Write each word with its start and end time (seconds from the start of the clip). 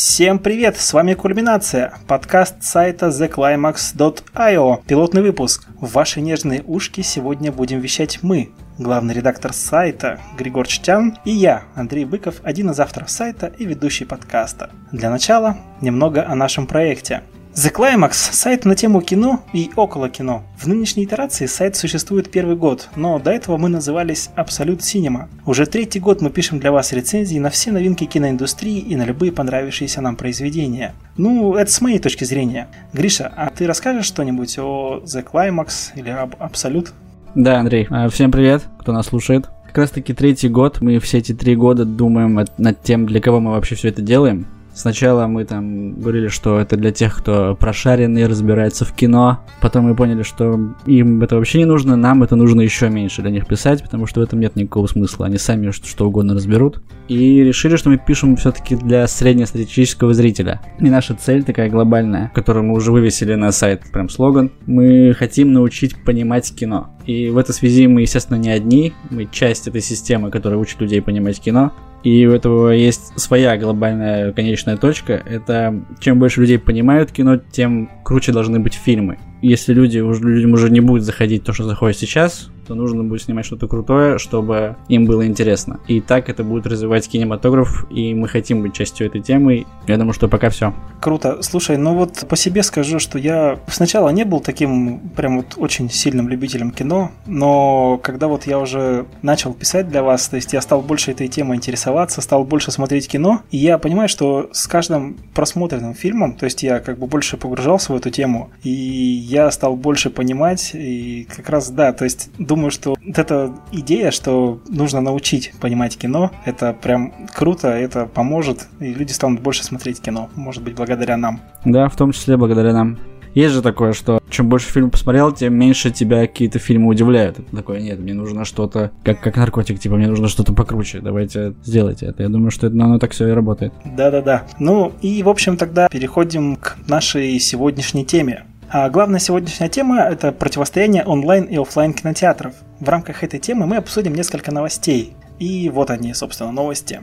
Всем 0.00 0.38
привет, 0.38 0.76
с 0.76 0.92
вами 0.92 1.14
Кульминация, 1.14 1.92
подкаст 2.06 2.62
сайта 2.62 3.08
theclimax.io, 3.08 4.82
пилотный 4.86 5.22
выпуск. 5.22 5.66
В 5.80 5.90
ваши 5.90 6.20
нежные 6.20 6.62
ушки 6.62 7.00
сегодня 7.00 7.50
будем 7.50 7.80
вещать 7.80 8.20
мы, 8.22 8.52
главный 8.78 9.12
редактор 9.12 9.52
сайта 9.52 10.20
Григор 10.38 10.68
Чтян 10.68 11.18
и 11.24 11.32
я, 11.32 11.64
Андрей 11.74 12.04
Быков, 12.04 12.36
один 12.44 12.70
из 12.70 12.78
авторов 12.78 13.10
сайта 13.10 13.48
и 13.58 13.64
ведущий 13.64 14.04
подкаста. 14.04 14.70
Для 14.92 15.10
начала 15.10 15.58
немного 15.80 16.24
о 16.24 16.36
нашем 16.36 16.68
проекте. 16.68 17.24
The 17.58 17.74
Climax– 17.74 18.12
сайт 18.12 18.64
на 18.64 18.76
тему 18.76 19.00
кино 19.00 19.42
и 19.52 19.68
около 19.74 20.08
кино. 20.08 20.44
В 20.56 20.68
нынешней 20.68 21.02
итерации 21.02 21.46
сайт 21.46 21.74
существует 21.74 22.30
первый 22.30 22.54
год, 22.54 22.88
но 22.94 23.18
до 23.18 23.32
этого 23.32 23.56
мы 23.56 23.68
назывались 23.68 24.30
Absolute 24.36 24.78
Cinema. 24.78 25.26
Уже 25.44 25.66
третий 25.66 25.98
год 25.98 26.22
мы 26.22 26.30
пишем 26.30 26.60
для 26.60 26.70
вас 26.70 26.92
рецензии 26.92 27.36
на 27.40 27.50
все 27.50 27.72
новинки 27.72 28.04
киноиндустрии 28.04 28.78
и 28.78 28.94
на 28.94 29.04
любые 29.04 29.32
понравившиеся 29.32 30.00
нам 30.00 30.14
произведения. 30.14 30.94
Ну, 31.16 31.56
это 31.56 31.72
с 31.72 31.80
моей 31.80 31.98
точки 31.98 32.22
зрения. 32.22 32.68
Гриша, 32.92 33.32
а 33.36 33.50
ты 33.50 33.66
расскажешь 33.66 34.06
что-нибудь 34.06 34.56
о 34.60 35.02
The 35.04 35.26
Climax 35.28 35.90
или 35.96 36.10
об 36.10 36.36
Absolute? 36.36 36.90
Да, 37.34 37.58
Андрей, 37.58 37.88
а, 37.90 38.08
всем 38.08 38.30
привет, 38.30 38.62
кто 38.78 38.92
нас 38.92 39.06
слушает. 39.06 39.48
Как 39.66 39.78
раз 39.78 39.90
таки 39.90 40.14
третий 40.14 40.48
год, 40.48 40.80
мы 40.80 41.00
все 41.00 41.18
эти 41.18 41.34
три 41.34 41.56
года 41.56 41.84
думаем 41.84 42.38
над 42.56 42.82
тем, 42.84 43.04
для 43.04 43.20
кого 43.20 43.40
мы 43.40 43.50
вообще 43.50 43.74
все 43.74 43.88
это 43.88 44.00
делаем. 44.00 44.46
Сначала 44.78 45.26
мы 45.26 45.44
там 45.44 45.98
говорили, 45.98 46.28
что 46.28 46.60
это 46.60 46.76
для 46.76 46.92
тех, 46.92 47.18
кто 47.18 47.56
прошаренный, 47.56 48.28
разбирается 48.28 48.84
в 48.84 48.92
кино. 48.92 49.40
Потом 49.60 49.86
мы 49.86 49.96
поняли, 49.96 50.22
что 50.22 50.56
им 50.86 51.20
это 51.20 51.34
вообще 51.34 51.58
не 51.58 51.64
нужно, 51.64 51.96
нам 51.96 52.22
это 52.22 52.36
нужно 52.36 52.60
еще 52.60 52.88
меньше 52.88 53.22
для 53.22 53.32
них 53.32 53.48
писать, 53.48 53.82
потому 53.82 54.06
что 54.06 54.20
в 54.20 54.22
этом 54.22 54.38
нет 54.38 54.54
никакого 54.54 54.86
смысла. 54.86 55.26
Они 55.26 55.36
сами 55.36 55.72
что, 55.72 56.06
угодно 56.06 56.34
разберут. 56.34 56.80
И 57.08 57.42
решили, 57.42 57.74
что 57.74 57.90
мы 57.90 57.98
пишем 57.98 58.36
все-таки 58.36 58.76
для 58.76 59.08
среднестатистического 59.08 60.14
зрителя. 60.14 60.60
И 60.78 60.88
наша 60.88 61.16
цель 61.16 61.42
такая 61.42 61.70
глобальная, 61.70 62.30
которую 62.32 62.66
мы 62.66 62.74
уже 62.74 62.92
вывесили 62.92 63.34
на 63.34 63.50
сайт, 63.50 63.82
прям 63.92 64.08
слоган. 64.08 64.52
Мы 64.66 65.12
хотим 65.18 65.52
научить 65.52 65.96
понимать 66.04 66.54
кино. 66.54 66.90
И 67.04 67.30
в 67.30 67.38
этой 67.38 67.52
связи 67.52 67.88
мы, 67.88 68.02
естественно, 68.02 68.36
не 68.36 68.50
одни. 68.50 68.92
Мы 69.10 69.26
часть 69.26 69.66
этой 69.66 69.80
системы, 69.80 70.30
которая 70.30 70.60
учит 70.60 70.80
людей 70.80 71.02
понимать 71.02 71.40
кино. 71.40 71.72
И 72.04 72.26
у 72.26 72.32
этого 72.32 72.70
есть 72.70 73.18
своя 73.18 73.56
глобальная 73.56 74.32
конечная 74.32 74.76
точка. 74.76 75.14
Это 75.14 75.82
чем 76.00 76.18
больше 76.18 76.40
людей 76.40 76.58
понимают 76.58 77.10
кино, 77.10 77.36
тем 77.36 77.90
круче 78.08 78.32
должны 78.32 78.58
быть 78.58 78.72
фильмы. 78.72 79.18
Если 79.42 79.74
люди, 79.74 79.98
людям 79.98 80.54
уже 80.54 80.70
не 80.70 80.80
будет 80.80 81.02
заходить 81.02 81.44
то, 81.44 81.52
что 81.52 81.64
заходит 81.64 81.98
сейчас, 81.98 82.48
то 82.68 82.74
нужно 82.74 83.02
будет 83.02 83.22
снимать 83.22 83.46
что-то 83.46 83.66
крутое, 83.66 84.18
чтобы 84.18 84.76
им 84.88 85.06
было 85.06 85.26
интересно. 85.26 85.80
И 85.88 86.00
так 86.00 86.28
это 86.28 86.44
будет 86.44 86.66
развивать 86.66 87.08
кинематограф, 87.08 87.86
и 87.90 88.14
мы 88.14 88.28
хотим 88.28 88.62
быть 88.62 88.74
частью 88.74 89.06
этой 89.06 89.22
темы. 89.22 89.64
Я 89.86 89.96
думаю, 89.96 90.12
что 90.12 90.28
пока 90.28 90.50
все. 90.50 90.74
Круто. 91.00 91.40
Слушай, 91.40 91.78
ну 91.78 91.94
вот 91.94 92.26
по 92.28 92.36
себе 92.36 92.62
скажу, 92.62 92.98
что 92.98 93.18
я 93.18 93.58
сначала 93.68 94.10
не 94.10 94.24
был 94.24 94.40
таким 94.40 95.00
прям 95.16 95.38
вот 95.38 95.54
очень 95.56 95.90
сильным 95.90 96.28
любителем 96.28 96.70
кино, 96.70 97.10
но 97.26 97.98
когда 98.02 98.26
вот 98.26 98.46
я 98.46 98.58
уже 98.58 99.06
начал 99.22 99.54
писать 99.54 99.88
для 99.88 100.02
вас, 100.02 100.28
то 100.28 100.36
есть 100.36 100.52
я 100.52 100.60
стал 100.60 100.82
больше 100.82 101.12
этой 101.12 101.28
темой 101.28 101.56
интересоваться, 101.56 102.20
стал 102.20 102.44
больше 102.44 102.70
смотреть 102.70 103.08
кино, 103.08 103.42
и 103.50 103.56
я 103.56 103.78
понимаю, 103.78 104.08
что 104.08 104.50
с 104.52 104.66
каждым 104.66 105.16
просмотренным 105.34 105.94
фильмом, 105.94 106.34
то 106.34 106.44
есть 106.44 106.62
я 106.62 106.80
как 106.80 106.98
бы 106.98 107.06
больше 107.06 107.38
погружался 107.38 107.92
в 107.92 107.96
эту 107.98 108.10
тему, 108.10 108.50
и 108.62 108.70
я 108.70 109.50
стал 109.50 109.76
больше 109.76 110.10
понимать, 110.10 110.70
и 110.74 111.26
как 111.34 111.48
раз, 111.50 111.70
да, 111.70 111.92
то 111.92 112.04
есть 112.04 112.30
думаю, 112.38 112.70
что 112.70 112.90
вот 112.90 113.18
эта 113.18 113.54
идея, 113.72 114.10
что 114.10 114.60
нужно 114.68 115.00
научить 115.00 115.52
понимать 115.60 115.96
кино, 115.98 116.30
это 116.44 116.72
прям 116.72 117.12
круто, 117.34 117.68
это 117.68 118.06
поможет, 118.06 118.68
и 118.80 118.92
люди 118.94 119.12
станут 119.12 119.40
больше 119.40 119.64
смотреть 119.64 120.00
кино, 120.00 120.28
может 120.34 120.62
быть, 120.62 120.74
благодаря 120.74 121.16
нам. 121.16 121.40
Да, 121.64 121.88
в 121.88 121.96
том 121.96 122.12
числе 122.12 122.36
благодаря 122.36 122.72
нам. 122.72 122.98
Есть 123.34 123.54
же 123.54 123.62
такое, 123.62 123.92
что 123.92 124.20
чем 124.30 124.48
больше 124.48 124.70
фильм 124.70 124.90
посмотрел, 124.90 125.32
тем 125.32 125.54
меньше 125.54 125.90
тебя 125.90 126.20
какие-то 126.26 126.58
фильмы 126.58 126.88
удивляют. 126.88 127.38
Это 127.38 127.56
такое, 127.56 127.80
нет, 127.80 127.98
мне 127.98 128.14
нужно 128.14 128.44
что-то, 128.44 128.90
как, 129.04 129.20
как 129.20 129.36
наркотик, 129.36 129.78
типа, 129.78 129.96
мне 129.96 130.08
нужно 130.08 130.28
что-то 130.28 130.52
покруче, 130.52 131.00
давайте 131.00 131.54
сделайте 131.64 132.06
это. 132.06 132.22
Я 132.22 132.28
думаю, 132.28 132.50
что 132.50 132.66
это, 132.66 132.74
оно 132.76 132.98
так 132.98 133.12
все 133.12 133.28
и 133.28 133.32
работает. 133.32 133.72
Да-да-да. 133.84 134.46
Ну 134.58 134.92
и, 135.02 135.22
в 135.22 135.28
общем, 135.28 135.56
тогда 135.56 135.88
переходим 135.88 136.56
к 136.56 136.76
нашей 136.86 137.38
сегодняшней 137.38 138.04
теме. 138.04 138.44
А 138.70 138.90
главная 138.90 139.18
сегодняшняя 139.18 139.70
тема– 139.70 140.00
это 140.10 140.30
противостояние 140.30 141.02
онлайн 141.04 141.44
и 141.44 141.56
офлайн 141.56 141.94
кинотеатров. 141.94 142.52
В 142.80 142.88
рамках 142.88 143.24
этой 143.24 143.40
темы 143.40 143.66
мы 143.66 143.76
обсудим 143.76 144.14
несколько 144.14 144.52
новостей. 144.52 145.14
И 145.38 145.70
вот 145.70 145.90
они, 145.90 146.12
собственно, 146.12 146.52
новости. 146.52 147.00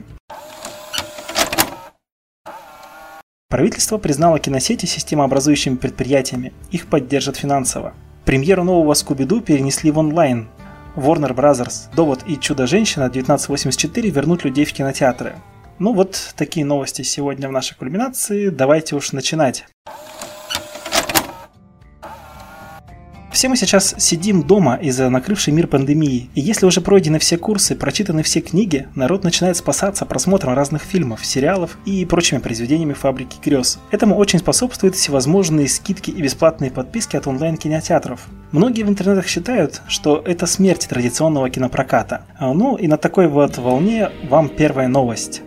Правительство 3.48 3.98
признало 3.98 4.40
киносети 4.40 4.86
системообразующими 4.86 5.76
предприятиями. 5.76 6.52
Их 6.72 6.88
поддержат 6.88 7.36
финансово. 7.36 7.94
Премьеру 8.24 8.64
нового 8.64 8.92
Скуби-Ду 8.94 9.40
перенесли 9.40 9.92
в 9.92 9.98
онлайн. 9.98 10.48
Warner 10.96 11.32
Bros., 11.32 11.94
Довод 11.94 12.24
и 12.26 12.40
Чудо-женщина 12.40 13.04
1984 13.04 14.10
вернут 14.10 14.44
людей 14.44 14.64
в 14.64 14.72
кинотеатры. 14.72 15.36
Ну 15.78 15.92
вот 15.92 16.34
такие 16.36 16.66
новости 16.66 17.02
сегодня 17.02 17.48
в 17.48 17.52
нашей 17.52 17.76
кульминации. 17.76 18.48
Давайте 18.48 18.96
уж 18.96 19.12
начинать. 19.12 19.64
Все 23.36 23.50
мы 23.50 23.56
сейчас 23.58 23.94
сидим 23.98 24.44
дома 24.44 24.76
из-за 24.76 25.10
накрывшей 25.10 25.52
мир 25.52 25.66
пандемии, 25.66 26.30
и 26.34 26.40
если 26.40 26.64
уже 26.64 26.80
пройдены 26.80 27.18
все 27.18 27.36
курсы, 27.36 27.76
прочитаны 27.76 28.22
все 28.22 28.40
книги, 28.40 28.88
народ 28.94 29.24
начинает 29.24 29.58
спасаться 29.58 30.06
просмотром 30.06 30.54
разных 30.54 30.80
фильмов, 30.80 31.22
сериалов 31.22 31.76
и 31.84 32.06
прочими 32.06 32.38
произведениями 32.38 32.94
фабрики 32.94 33.36
грез. 33.44 33.78
Этому 33.90 34.16
очень 34.16 34.38
способствуют 34.38 34.96
всевозможные 34.96 35.68
скидки 35.68 36.10
и 36.10 36.22
бесплатные 36.22 36.70
подписки 36.70 37.14
от 37.16 37.26
онлайн-кинотеатров. 37.26 38.26
Многие 38.52 38.84
в 38.84 38.88
интернетах 38.88 39.26
считают, 39.26 39.82
что 39.86 40.22
это 40.24 40.46
смерть 40.46 40.88
традиционного 40.88 41.50
кинопроката. 41.50 42.22
А, 42.38 42.54
ну 42.54 42.76
и 42.76 42.88
на 42.88 42.96
такой 42.96 43.28
вот 43.28 43.58
волне 43.58 44.12
вам 44.30 44.48
первая 44.48 44.88
новость. 44.88 45.42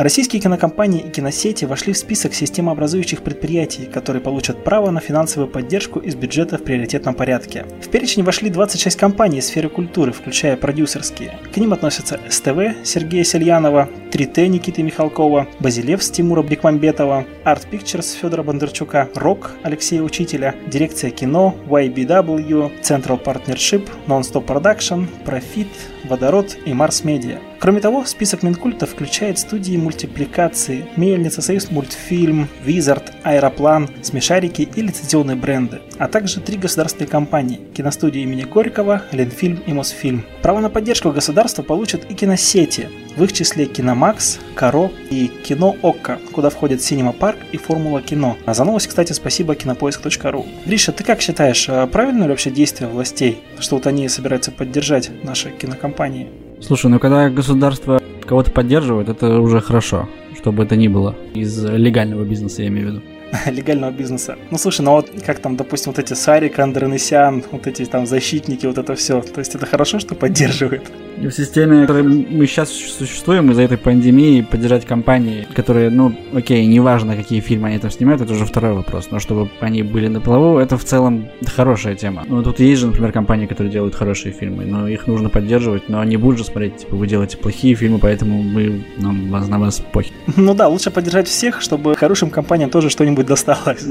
Российские 0.00 0.40
кинокомпании 0.40 1.02
и 1.02 1.10
киносети 1.10 1.66
вошли 1.66 1.92
в 1.92 1.98
список 1.98 2.32
системообразующих 2.32 3.20
предприятий, 3.20 3.84
которые 3.84 4.22
получат 4.22 4.64
право 4.64 4.88
на 4.90 4.98
финансовую 4.98 5.46
поддержку 5.46 5.98
из 5.98 6.14
бюджета 6.14 6.56
в 6.56 6.64
приоритетном 6.64 7.14
порядке. 7.14 7.66
В 7.82 7.88
перечень 7.90 8.22
вошли 8.22 8.48
26 8.48 8.96
компаний 8.96 9.40
из 9.40 9.48
сферы 9.48 9.68
культуры, 9.68 10.12
включая 10.12 10.56
продюсерские. 10.56 11.38
К 11.52 11.58
ним 11.58 11.74
относятся 11.74 12.18
СТВ 12.30 12.82
Сергея 12.82 13.24
Сельянова, 13.24 13.90
3Т 14.10 14.48
Никиты 14.48 14.82
Михалкова, 14.82 15.46
Базилевс 15.60 16.10
Тимура 16.10 16.42
Бекмамбетова, 16.42 17.26
Art 17.44 17.66
Pictures 17.70 18.16
Федора 18.18 18.42
Бондарчука, 18.42 19.10
Рок 19.14 19.50
Алексея 19.64 20.00
Учителя, 20.00 20.54
Дирекция 20.66 21.10
кино, 21.10 21.54
YBW, 21.68 22.80
Central 22.80 23.22
Partnership, 23.22 23.86
Non-Stop 24.06 24.46
Production, 24.46 25.06
Profit, 25.26 25.68
Водород 26.04 26.56
и 26.64 26.72
Марс 26.72 27.04
Медиа. 27.04 27.38
Кроме 27.60 27.80
того, 27.80 28.06
список 28.06 28.42
Минкульта 28.42 28.86
включает 28.86 29.38
студии 29.38 29.76
мультипликации, 29.90 30.86
Мельница, 30.96 31.42
Союз 31.42 31.70
мультфильм, 31.70 32.48
Визард, 32.64 33.12
Аэроплан, 33.24 33.88
Смешарики 34.02 34.62
и 34.62 34.82
лицензионные 34.82 35.36
бренды, 35.36 35.80
а 35.98 36.06
также 36.06 36.40
три 36.40 36.56
государственные 36.56 37.08
компании– 37.08 37.60
киностудии 37.74 38.22
имени 38.22 38.44
Горького, 38.44 39.02
Ленфильм 39.10 39.60
и 39.66 39.72
Мосфильм. 39.72 40.24
Право 40.42 40.60
на 40.60 40.70
поддержку 40.70 41.10
государства 41.10 41.62
получат 41.62 42.08
и 42.08 42.14
киносети, 42.14 42.88
в 43.16 43.24
их 43.24 43.32
числе 43.32 43.66
Киномакс, 43.66 44.38
Каро 44.54 44.90
и 45.10 45.26
Кино 45.26 45.76
Окко, 45.82 46.18
куда 46.32 46.50
входят 46.50 46.82
Синема 46.82 47.12
Парк 47.12 47.38
и 47.50 47.56
Формула 47.56 48.00
Кино. 48.00 48.36
А 48.46 48.54
за 48.54 48.64
новость, 48.64 48.86
кстати, 48.86 49.12
спасибо 49.12 49.56
кинопоиск.ру. 49.56 50.46
Гриша, 50.66 50.92
ты 50.92 51.02
как 51.02 51.20
считаешь, 51.20 51.68
а 51.68 51.86
правильно 51.88 52.24
ли 52.24 52.30
вообще 52.30 52.50
действие 52.50 52.88
властей, 52.88 53.40
что 53.58 53.76
вот 53.76 53.88
они 53.88 54.08
собираются 54.08 54.52
поддержать 54.52 55.10
наши 55.24 55.50
кинокомпании? 55.50 56.28
Слушай, 56.60 56.90
ну 56.90 56.98
когда 56.98 57.30
государство 57.30 58.00
кого-то 58.26 58.50
поддерживает, 58.50 59.08
это 59.08 59.40
уже 59.40 59.60
хорошо, 59.60 60.08
чтобы 60.36 60.62
это 60.64 60.76
ни 60.76 60.88
было. 60.88 61.16
Из 61.34 61.64
легального 61.64 62.24
бизнеса, 62.24 62.62
я 62.62 62.68
имею 62.68 62.86
в 62.86 62.90
виду. 62.90 63.02
легального 63.46 63.90
бизнеса. 63.90 64.36
Ну 64.50 64.58
слушай, 64.58 64.82
ну 64.82 64.92
вот 64.92 65.10
как 65.24 65.38
там, 65.38 65.56
допустим, 65.56 65.92
вот 65.92 65.98
эти 65.98 66.14
Сарик, 66.14 66.58
Андронесян, 66.58 67.44
вот 67.50 67.66
эти 67.66 67.84
там 67.84 68.06
защитники, 68.06 68.66
вот 68.66 68.78
это 68.78 68.94
все. 68.94 69.20
То 69.20 69.40
есть 69.40 69.54
это 69.54 69.66
хорошо, 69.66 69.98
что 69.98 70.14
поддерживает. 70.14 70.90
И 71.20 71.26
в 71.26 71.32
системе, 71.32 71.78
в 71.78 71.80
которой 71.82 72.02
мы 72.02 72.46
сейчас 72.46 72.70
существуем 72.70 73.50
из-за 73.50 73.62
этой 73.62 73.76
пандемии, 73.76 74.40
поддержать 74.40 74.86
компании, 74.86 75.46
которые, 75.54 75.90
ну, 75.90 76.14
окей, 76.32 76.64
неважно, 76.66 77.14
какие 77.14 77.40
фильмы 77.40 77.68
они 77.68 77.78
там 77.78 77.90
снимают, 77.90 78.22
это 78.22 78.32
уже 78.32 78.46
второй 78.46 78.72
вопрос. 78.72 79.08
Но 79.10 79.18
чтобы 79.18 79.50
они 79.60 79.82
были 79.82 80.08
на 80.08 80.20
плаву, 80.20 80.58
это 80.58 80.78
в 80.78 80.84
целом 80.84 81.28
хорошая 81.46 81.94
тема. 81.94 82.24
Ну, 82.26 82.42
тут 82.42 82.60
есть 82.60 82.80
же, 82.80 82.86
например, 82.86 83.12
компании, 83.12 83.46
которые 83.46 83.70
делают 83.70 83.94
хорошие 83.94 84.32
фильмы, 84.32 84.64
но 84.64 84.88
их 84.88 85.06
нужно 85.06 85.28
поддерживать, 85.28 85.88
но 85.88 86.00
они 86.00 86.16
будут 86.16 86.38
же 86.38 86.44
смотреть, 86.44 86.78
типа, 86.78 86.96
вы 86.96 87.06
делаете 87.06 87.36
плохие 87.36 87.74
фильмы, 87.74 87.98
поэтому 87.98 88.42
мы, 88.42 88.82
нам, 88.96 89.30
на 89.30 89.58
вас 89.58 89.82
похер. 89.92 90.12
Ну 90.36 90.54
да, 90.54 90.68
лучше 90.68 90.90
поддержать 90.90 91.28
всех, 91.28 91.60
чтобы 91.60 91.94
хорошим 91.96 92.30
компаниям 92.30 92.70
тоже 92.70 92.88
что-нибудь 92.88 93.19
кому-нибудь 93.20 93.26
досталось. 93.26 93.84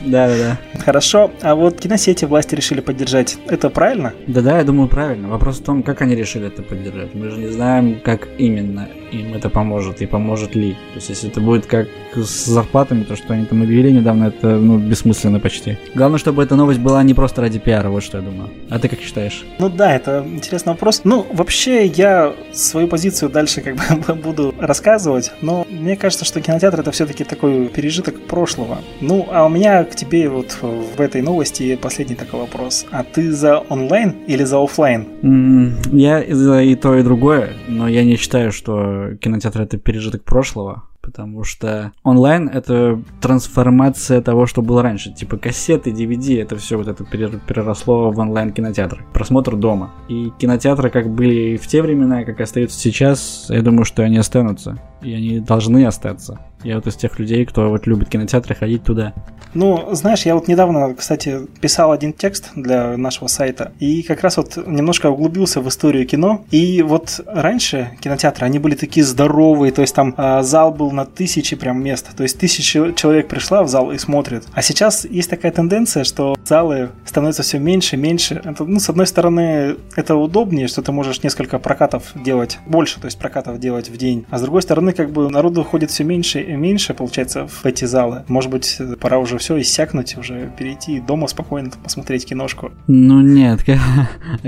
Да-да-да. 0.00 0.58
Хорошо, 0.84 1.30
а 1.42 1.54
вот 1.54 1.80
киносети 1.80 2.24
власти 2.24 2.54
решили 2.54 2.80
поддержать. 2.80 3.38
Это 3.48 3.70
правильно? 3.70 4.12
Да-да, 4.26 4.58
я 4.58 4.64
думаю, 4.64 4.88
правильно. 4.88 5.28
Вопрос 5.28 5.60
в 5.60 5.64
том, 5.64 5.82
как 5.82 6.02
они 6.02 6.14
решили 6.14 6.48
это 6.48 6.62
поддержать. 6.62 7.14
Мы 7.14 7.30
же 7.30 7.38
не 7.38 7.48
знаем, 7.48 8.00
как 8.02 8.28
именно 8.38 8.88
им 9.12 9.34
это 9.34 9.50
поможет 9.50 10.02
и 10.02 10.06
поможет 10.06 10.54
ли. 10.54 10.72
То 10.72 10.96
есть, 10.96 11.08
если 11.10 11.30
это 11.30 11.40
будет 11.40 11.66
как 11.66 11.88
с 12.14 12.46
зарплатами, 12.46 13.04
то, 13.04 13.16
что 13.16 13.34
они 13.34 13.44
там 13.46 13.62
объявили 13.62 13.90
недавно, 13.90 14.24
это 14.24 14.56
ну, 14.58 14.78
бессмысленно 14.78 15.40
почти. 15.40 15.78
Главное, 15.94 16.18
чтобы 16.18 16.42
эта 16.42 16.56
новость 16.56 16.80
была 16.80 17.02
не 17.02 17.14
просто 17.14 17.40
ради 17.42 17.58
пиара, 17.58 17.88
вот 17.88 18.02
что 18.02 18.18
я 18.18 18.24
думаю. 18.24 18.50
А 18.70 18.78
ты 18.78 18.88
как 18.88 19.00
считаешь? 19.00 19.44
Ну 19.58 19.68
да, 19.68 19.94
это 19.94 20.24
интересный 20.26 20.72
вопрос. 20.72 21.02
Ну, 21.04 21.26
вообще, 21.32 21.86
я 21.86 22.32
свою 22.52 22.88
позицию 22.88 23.30
дальше 23.30 23.60
как 23.60 23.76
бы 23.76 24.14
буду 24.22 24.54
рассказывать, 24.58 25.32
но 25.40 25.66
мне 25.70 25.96
кажется, 25.96 26.24
что 26.24 26.40
кинотеатр 26.40 26.80
это 26.80 26.90
все-таки 26.90 27.24
такой 27.24 27.68
пережиток 27.68 28.20
прошлого. 28.26 28.78
Ну, 29.00 29.28
а 29.30 29.46
у 29.46 29.48
меня 29.48 29.84
к 29.84 29.94
тебе 29.94 30.28
вот 30.28 30.58
в 30.62 31.00
этой 31.00 31.22
новости 31.22 31.76
последний 31.76 32.16
такой 32.16 32.40
вопрос. 32.40 32.86
А 32.90 33.04
ты 33.04 33.32
за 33.32 33.58
онлайн 33.58 34.16
или 34.26 34.44
за 34.44 34.62
офлайн? 34.62 35.06
Mm, 35.22 35.96
я 35.96 36.24
за 36.34 36.62
и 36.62 36.74
то, 36.74 36.96
и 36.96 37.02
другое, 37.02 37.50
но 37.68 37.88
я 37.88 38.04
не 38.04 38.16
считаю, 38.16 38.52
что 38.52 39.01
кинотеатр 39.20 39.62
это 39.62 39.78
пережиток 39.78 40.24
прошлого 40.24 40.84
потому 41.02 41.44
что 41.44 41.92
онлайн 42.04 42.48
это 42.48 43.02
трансформация 43.20 44.22
того, 44.22 44.46
что 44.46 44.62
было 44.62 44.82
раньше. 44.82 45.12
Типа 45.12 45.36
кассеты, 45.36 45.90
DVD, 45.90 46.40
это 46.40 46.56
все 46.56 46.78
вот 46.78 46.88
это 46.88 47.04
переросло 47.04 48.10
в 48.10 48.18
онлайн 48.18 48.52
кинотеатр. 48.52 49.04
Просмотр 49.12 49.56
дома. 49.56 49.90
И 50.08 50.30
кинотеатры 50.38 50.90
как 50.90 51.10
были 51.10 51.56
в 51.56 51.66
те 51.66 51.82
времена, 51.82 52.24
как 52.24 52.40
остаются 52.40 52.78
сейчас, 52.78 53.46
я 53.50 53.62
думаю, 53.62 53.84
что 53.84 54.02
они 54.02 54.16
останутся. 54.16 54.78
И 55.02 55.12
они 55.14 55.40
должны 55.40 55.84
остаться. 55.86 56.38
Я 56.64 56.76
вот 56.76 56.86
из 56.86 56.94
тех 56.96 57.18
людей, 57.18 57.44
кто 57.44 57.68
вот 57.70 57.86
любит 57.86 58.08
кинотеатры, 58.08 58.54
ходить 58.54 58.84
туда. 58.84 59.12
Ну, 59.54 59.88
знаешь, 59.92 60.24
я 60.24 60.34
вот 60.34 60.48
недавно, 60.48 60.94
кстати, 60.94 61.40
писал 61.60 61.92
один 61.92 62.12
текст 62.12 62.50
для 62.54 62.96
нашего 62.96 63.28
сайта, 63.28 63.72
и 63.80 64.02
как 64.02 64.22
раз 64.22 64.38
вот 64.38 64.56
немножко 64.66 65.10
углубился 65.10 65.60
в 65.60 65.68
историю 65.68 66.06
кино. 66.06 66.44
И 66.50 66.82
вот 66.82 67.20
раньше 67.26 67.90
кинотеатры, 68.00 68.46
они 68.46 68.58
были 68.58 68.74
такие 68.74 69.04
здоровые, 69.04 69.72
то 69.72 69.82
есть 69.82 69.94
там 69.94 70.14
э, 70.16 70.42
зал 70.42 70.72
был 70.72 70.90
на 70.90 71.04
тысячи 71.04 71.54
прям 71.56 71.82
мест, 71.82 72.16
то 72.16 72.22
есть 72.22 72.38
тысяча 72.38 72.92
человек 72.94 73.28
пришла 73.28 73.62
в 73.62 73.68
зал 73.68 73.92
и 73.92 73.98
смотрит. 73.98 74.46
А 74.54 74.62
сейчас 74.62 75.04
есть 75.04 75.28
такая 75.28 75.52
тенденция, 75.52 76.04
что 76.04 76.34
залы 76.46 76.90
становятся 77.04 77.42
все 77.42 77.58
меньше, 77.58 77.96
меньше. 77.96 78.40
Это, 78.42 78.64
ну, 78.64 78.80
с 78.80 78.88
одной 78.88 79.06
стороны, 79.06 79.76
это 79.96 80.16
удобнее, 80.16 80.68
что 80.68 80.80
ты 80.80 80.92
можешь 80.92 81.22
несколько 81.22 81.58
прокатов 81.58 82.12
делать, 82.14 82.58
больше, 82.66 83.00
то 83.00 83.06
есть 83.06 83.18
прокатов 83.18 83.58
делать 83.58 83.90
в 83.90 83.96
день. 83.98 84.24
А 84.30 84.38
с 84.38 84.42
другой 84.42 84.62
стороны, 84.62 84.91
как 84.92 85.10
бы 85.10 85.28
народу 85.30 85.64
ходит 85.64 85.90
все 85.90 86.04
меньше 86.04 86.40
и 86.40 86.52
меньше, 86.54 86.94
получается, 86.94 87.46
в 87.46 87.64
эти 87.64 87.84
залы. 87.84 88.24
Может 88.28 88.50
быть, 88.50 88.78
пора 89.00 89.18
уже 89.18 89.38
все 89.38 89.60
иссякнуть, 89.60 90.16
уже 90.16 90.52
перейти 90.58 91.00
дома 91.00 91.26
спокойно 91.26 91.70
посмотреть 91.82 92.26
киношку. 92.26 92.72
Ну 92.86 93.20
нет, 93.20 93.62
как, 93.66 93.78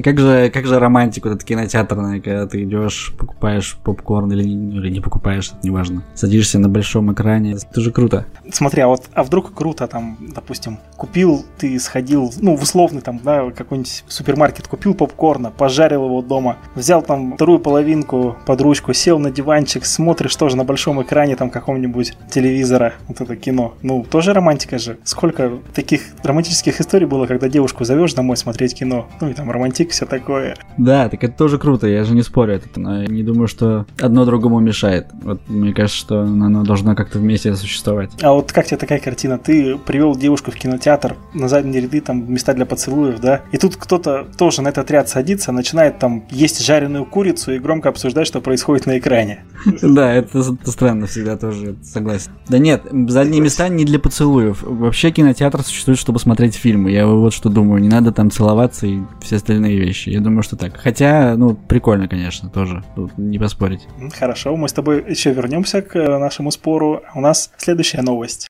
как 0.02 0.18
же, 0.18 0.50
как 0.50 0.66
же 0.66 0.78
романтику 0.78 1.28
этот 1.28 1.44
кинотеатрный, 1.44 2.20
когда 2.20 2.46
ты 2.46 2.62
идешь, 2.64 3.12
покупаешь 3.18 3.76
попкорн 3.82 4.32
или, 4.32 4.42
или 4.42 4.90
не 4.90 5.00
покупаешь, 5.00 5.48
это 5.48 5.66
неважно. 5.66 6.02
Садишься 6.14 6.58
на 6.58 6.68
большом 6.68 7.12
экране, 7.12 7.56
это 7.70 7.80
же 7.80 7.90
круто. 7.92 8.26
Смотри, 8.52 8.82
а 8.82 8.88
вот, 8.88 9.04
а 9.14 9.22
вдруг 9.22 9.54
круто 9.54 9.86
там, 9.86 10.18
допустим, 10.34 10.78
купил, 10.96 11.44
ты 11.58 11.78
сходил, 11.78 12.32
ну, 12.40 12.56
в 12.56 12.62
условный 12.62 13.00
там, 13.00 13.20
да, 13.22 13.50
какой-нибудь 13.50 14.04
супермаркет, 14.08 14.68
купил 14.68 14.94
попкорна, 14.94 15.50
пожарил 15.50 16.04
его 16.06 16.22
дома, 16.22 16.58
взял 16.74 17.02
там 17.02 17.34
вторую 17.34 17.58
половинку 17.58 18.36
под 18.46 18.60
ручку, 18.60 18.92
сел 18.92 19.18
на 19.18 19.30
диванчик, 19.30 19.84
смотришь 19.84 20.33
тоже 20.36 20.56
на 20.56 20.64
большом 20.64 21.02
экране 21.02 21.36
там 21.36 21.50
какого-нибудь 21.50 22.14
телевизора, 22.30 22.94
вот 23.08 23.20
это 23.20 23.36
кино. 23.36 23.74
Ну, 23.82 24.04
тоже 24.08 24.32
романтика 24.32 24.78
же. 24.78 24.98
Сколько 25.04 25.58
таких 25.74 26.02
романтических 26.22 26.80
историй 26.80 27.06
было, 27.06 27.26
когда 27.26 27.48
девушку 27.48 27.84
зовешь 27.84 28.14
домой 28.14 28.36
смотреть 28.36 28.74
кино. 28.74 29.08
Ну 29.20 29.28
и 29.28 29.34
там 29.34 29.50
романтик, 29.50 29.90
все 29.90 30.06
такое. 30.06 30.56
Да, 30.76 31.08
так 31.08 31.22
это 31.24 31.36
тоже 31.36 31.58
круто, 31.58 31.86
я 31.86 32.04
же 32.04 32.14
не 32.14 32.22
спорю 32.22 32.54
это, 32.54 32.80
но 32.80 33.02
я 33.02 33.06
не 33.06 33.22
думаю, 33.22 33.48
что 33.48 33.86
одно 34.00 34.24
другому 34.24 34.60
мешает. 34.60 35.06
Вот 35.22 35.40
мне 35.48 35.72
кажется, 35.72 35.98
что 35.98 36.20
оно 36.20 36.64
должно 36.64 36.94
как-то 36.94 37.18
вместе 37.18 37.54
существовать. 37.54 38.10
А 38.22 38.32
вот 38.32 38.52
как 38.52 38.66
тебе 38.66 38.76
такая 38.76 38.98
картина? 38.98 39.38
Ты 39.38 39.78
привел 39.78 40.16
девушку 40.16 40.50
в 40.50 40.56
кинотеатр, 40.56 41.16
на 41.32 41.48
задние 41.48 41.82
ряды 41.82 42.00
там 42.00 42.32
места 42.32 42.54
для 42.54 42.66
поцелуев, 42.66 43.20
да? 43.20 43.42
И 43.52 43.58
тут 43.58 43.76
кто-то 43.76 44.26
тоже 44.36 44.62
на 44.62 44.68
этот 44.68 44.90
ряд 44.90 45.08
садится, 45.08 45.52
начинает 45.52 45.98
там 45.98 46.24
есть 46.30 46.64
жареную 46.64 47.04
курицу 47.04 47.52
и 47.52 47.58
громко 47.58 47.88
обсуждать, 47.88 48.26
что 48.26 48.40
происходит 48.40 48.86
на 48.86 48.98
экране. 48.98 49.44
Да, 49.82 50.23
это 50.32 50.70
странно 50.70 51.06
всегда 51.06 51.36
тоже, 51.36 51.76
согласен. 51.82 52.32
Да 52.48 52.58
нет, 52.58 52.82
задние 53.08 53.40
места 53.40 53.68
не 53.68 53.84
для 53.84 53.98
поцелуев. 53.98 54.62
Вообще 54.62 55.10
кинотеатр 55.10 55.62
существует, 55.62 55.98
чтобы 55.98 56.18
смотреть 56.18 56.54
фильмы. 56.54 56.90
Я 56.90 57.06
вот 57.06 57.32
что 57.32 57.48
думаю, 57.48 57.80
не 57.80 57.88
надо 57.88 58.12
там 58.12 58.30
целоваться 58.30 58.86
и 58.86 59.00
все 59.20 59.36
остальные 59.36 59.78
вещи. 59.78 60.10
Я 60.10 60.20
думаю, 60.20 60.42
что 60.42 60.56
так. 60.56 60.76
Хотя, 60.76 61.34
ну, 61.36 61.54
прикольно, 61.54 62.08
конечно, 62.08 62.48
тоже. 62.48 62.84
Тут 62.94 63.16
не 63.18 63.38
поспорить. 63.38 63.86
Хорошо, 64.18 64.56
мы 64.56 64.68
с 64.68 64.72
тобой 64.72 65.04
еще 65.08 65.32
вернемся 65.32 65.82
к 65.82 65.96
э, 65.96 66.18
нашему 66.18 66.50
спору. 66.50 67.02
У 67.14 67.20
нас 67.20 67.50
следующая 67.58 68.02
новость. 68.02 68.48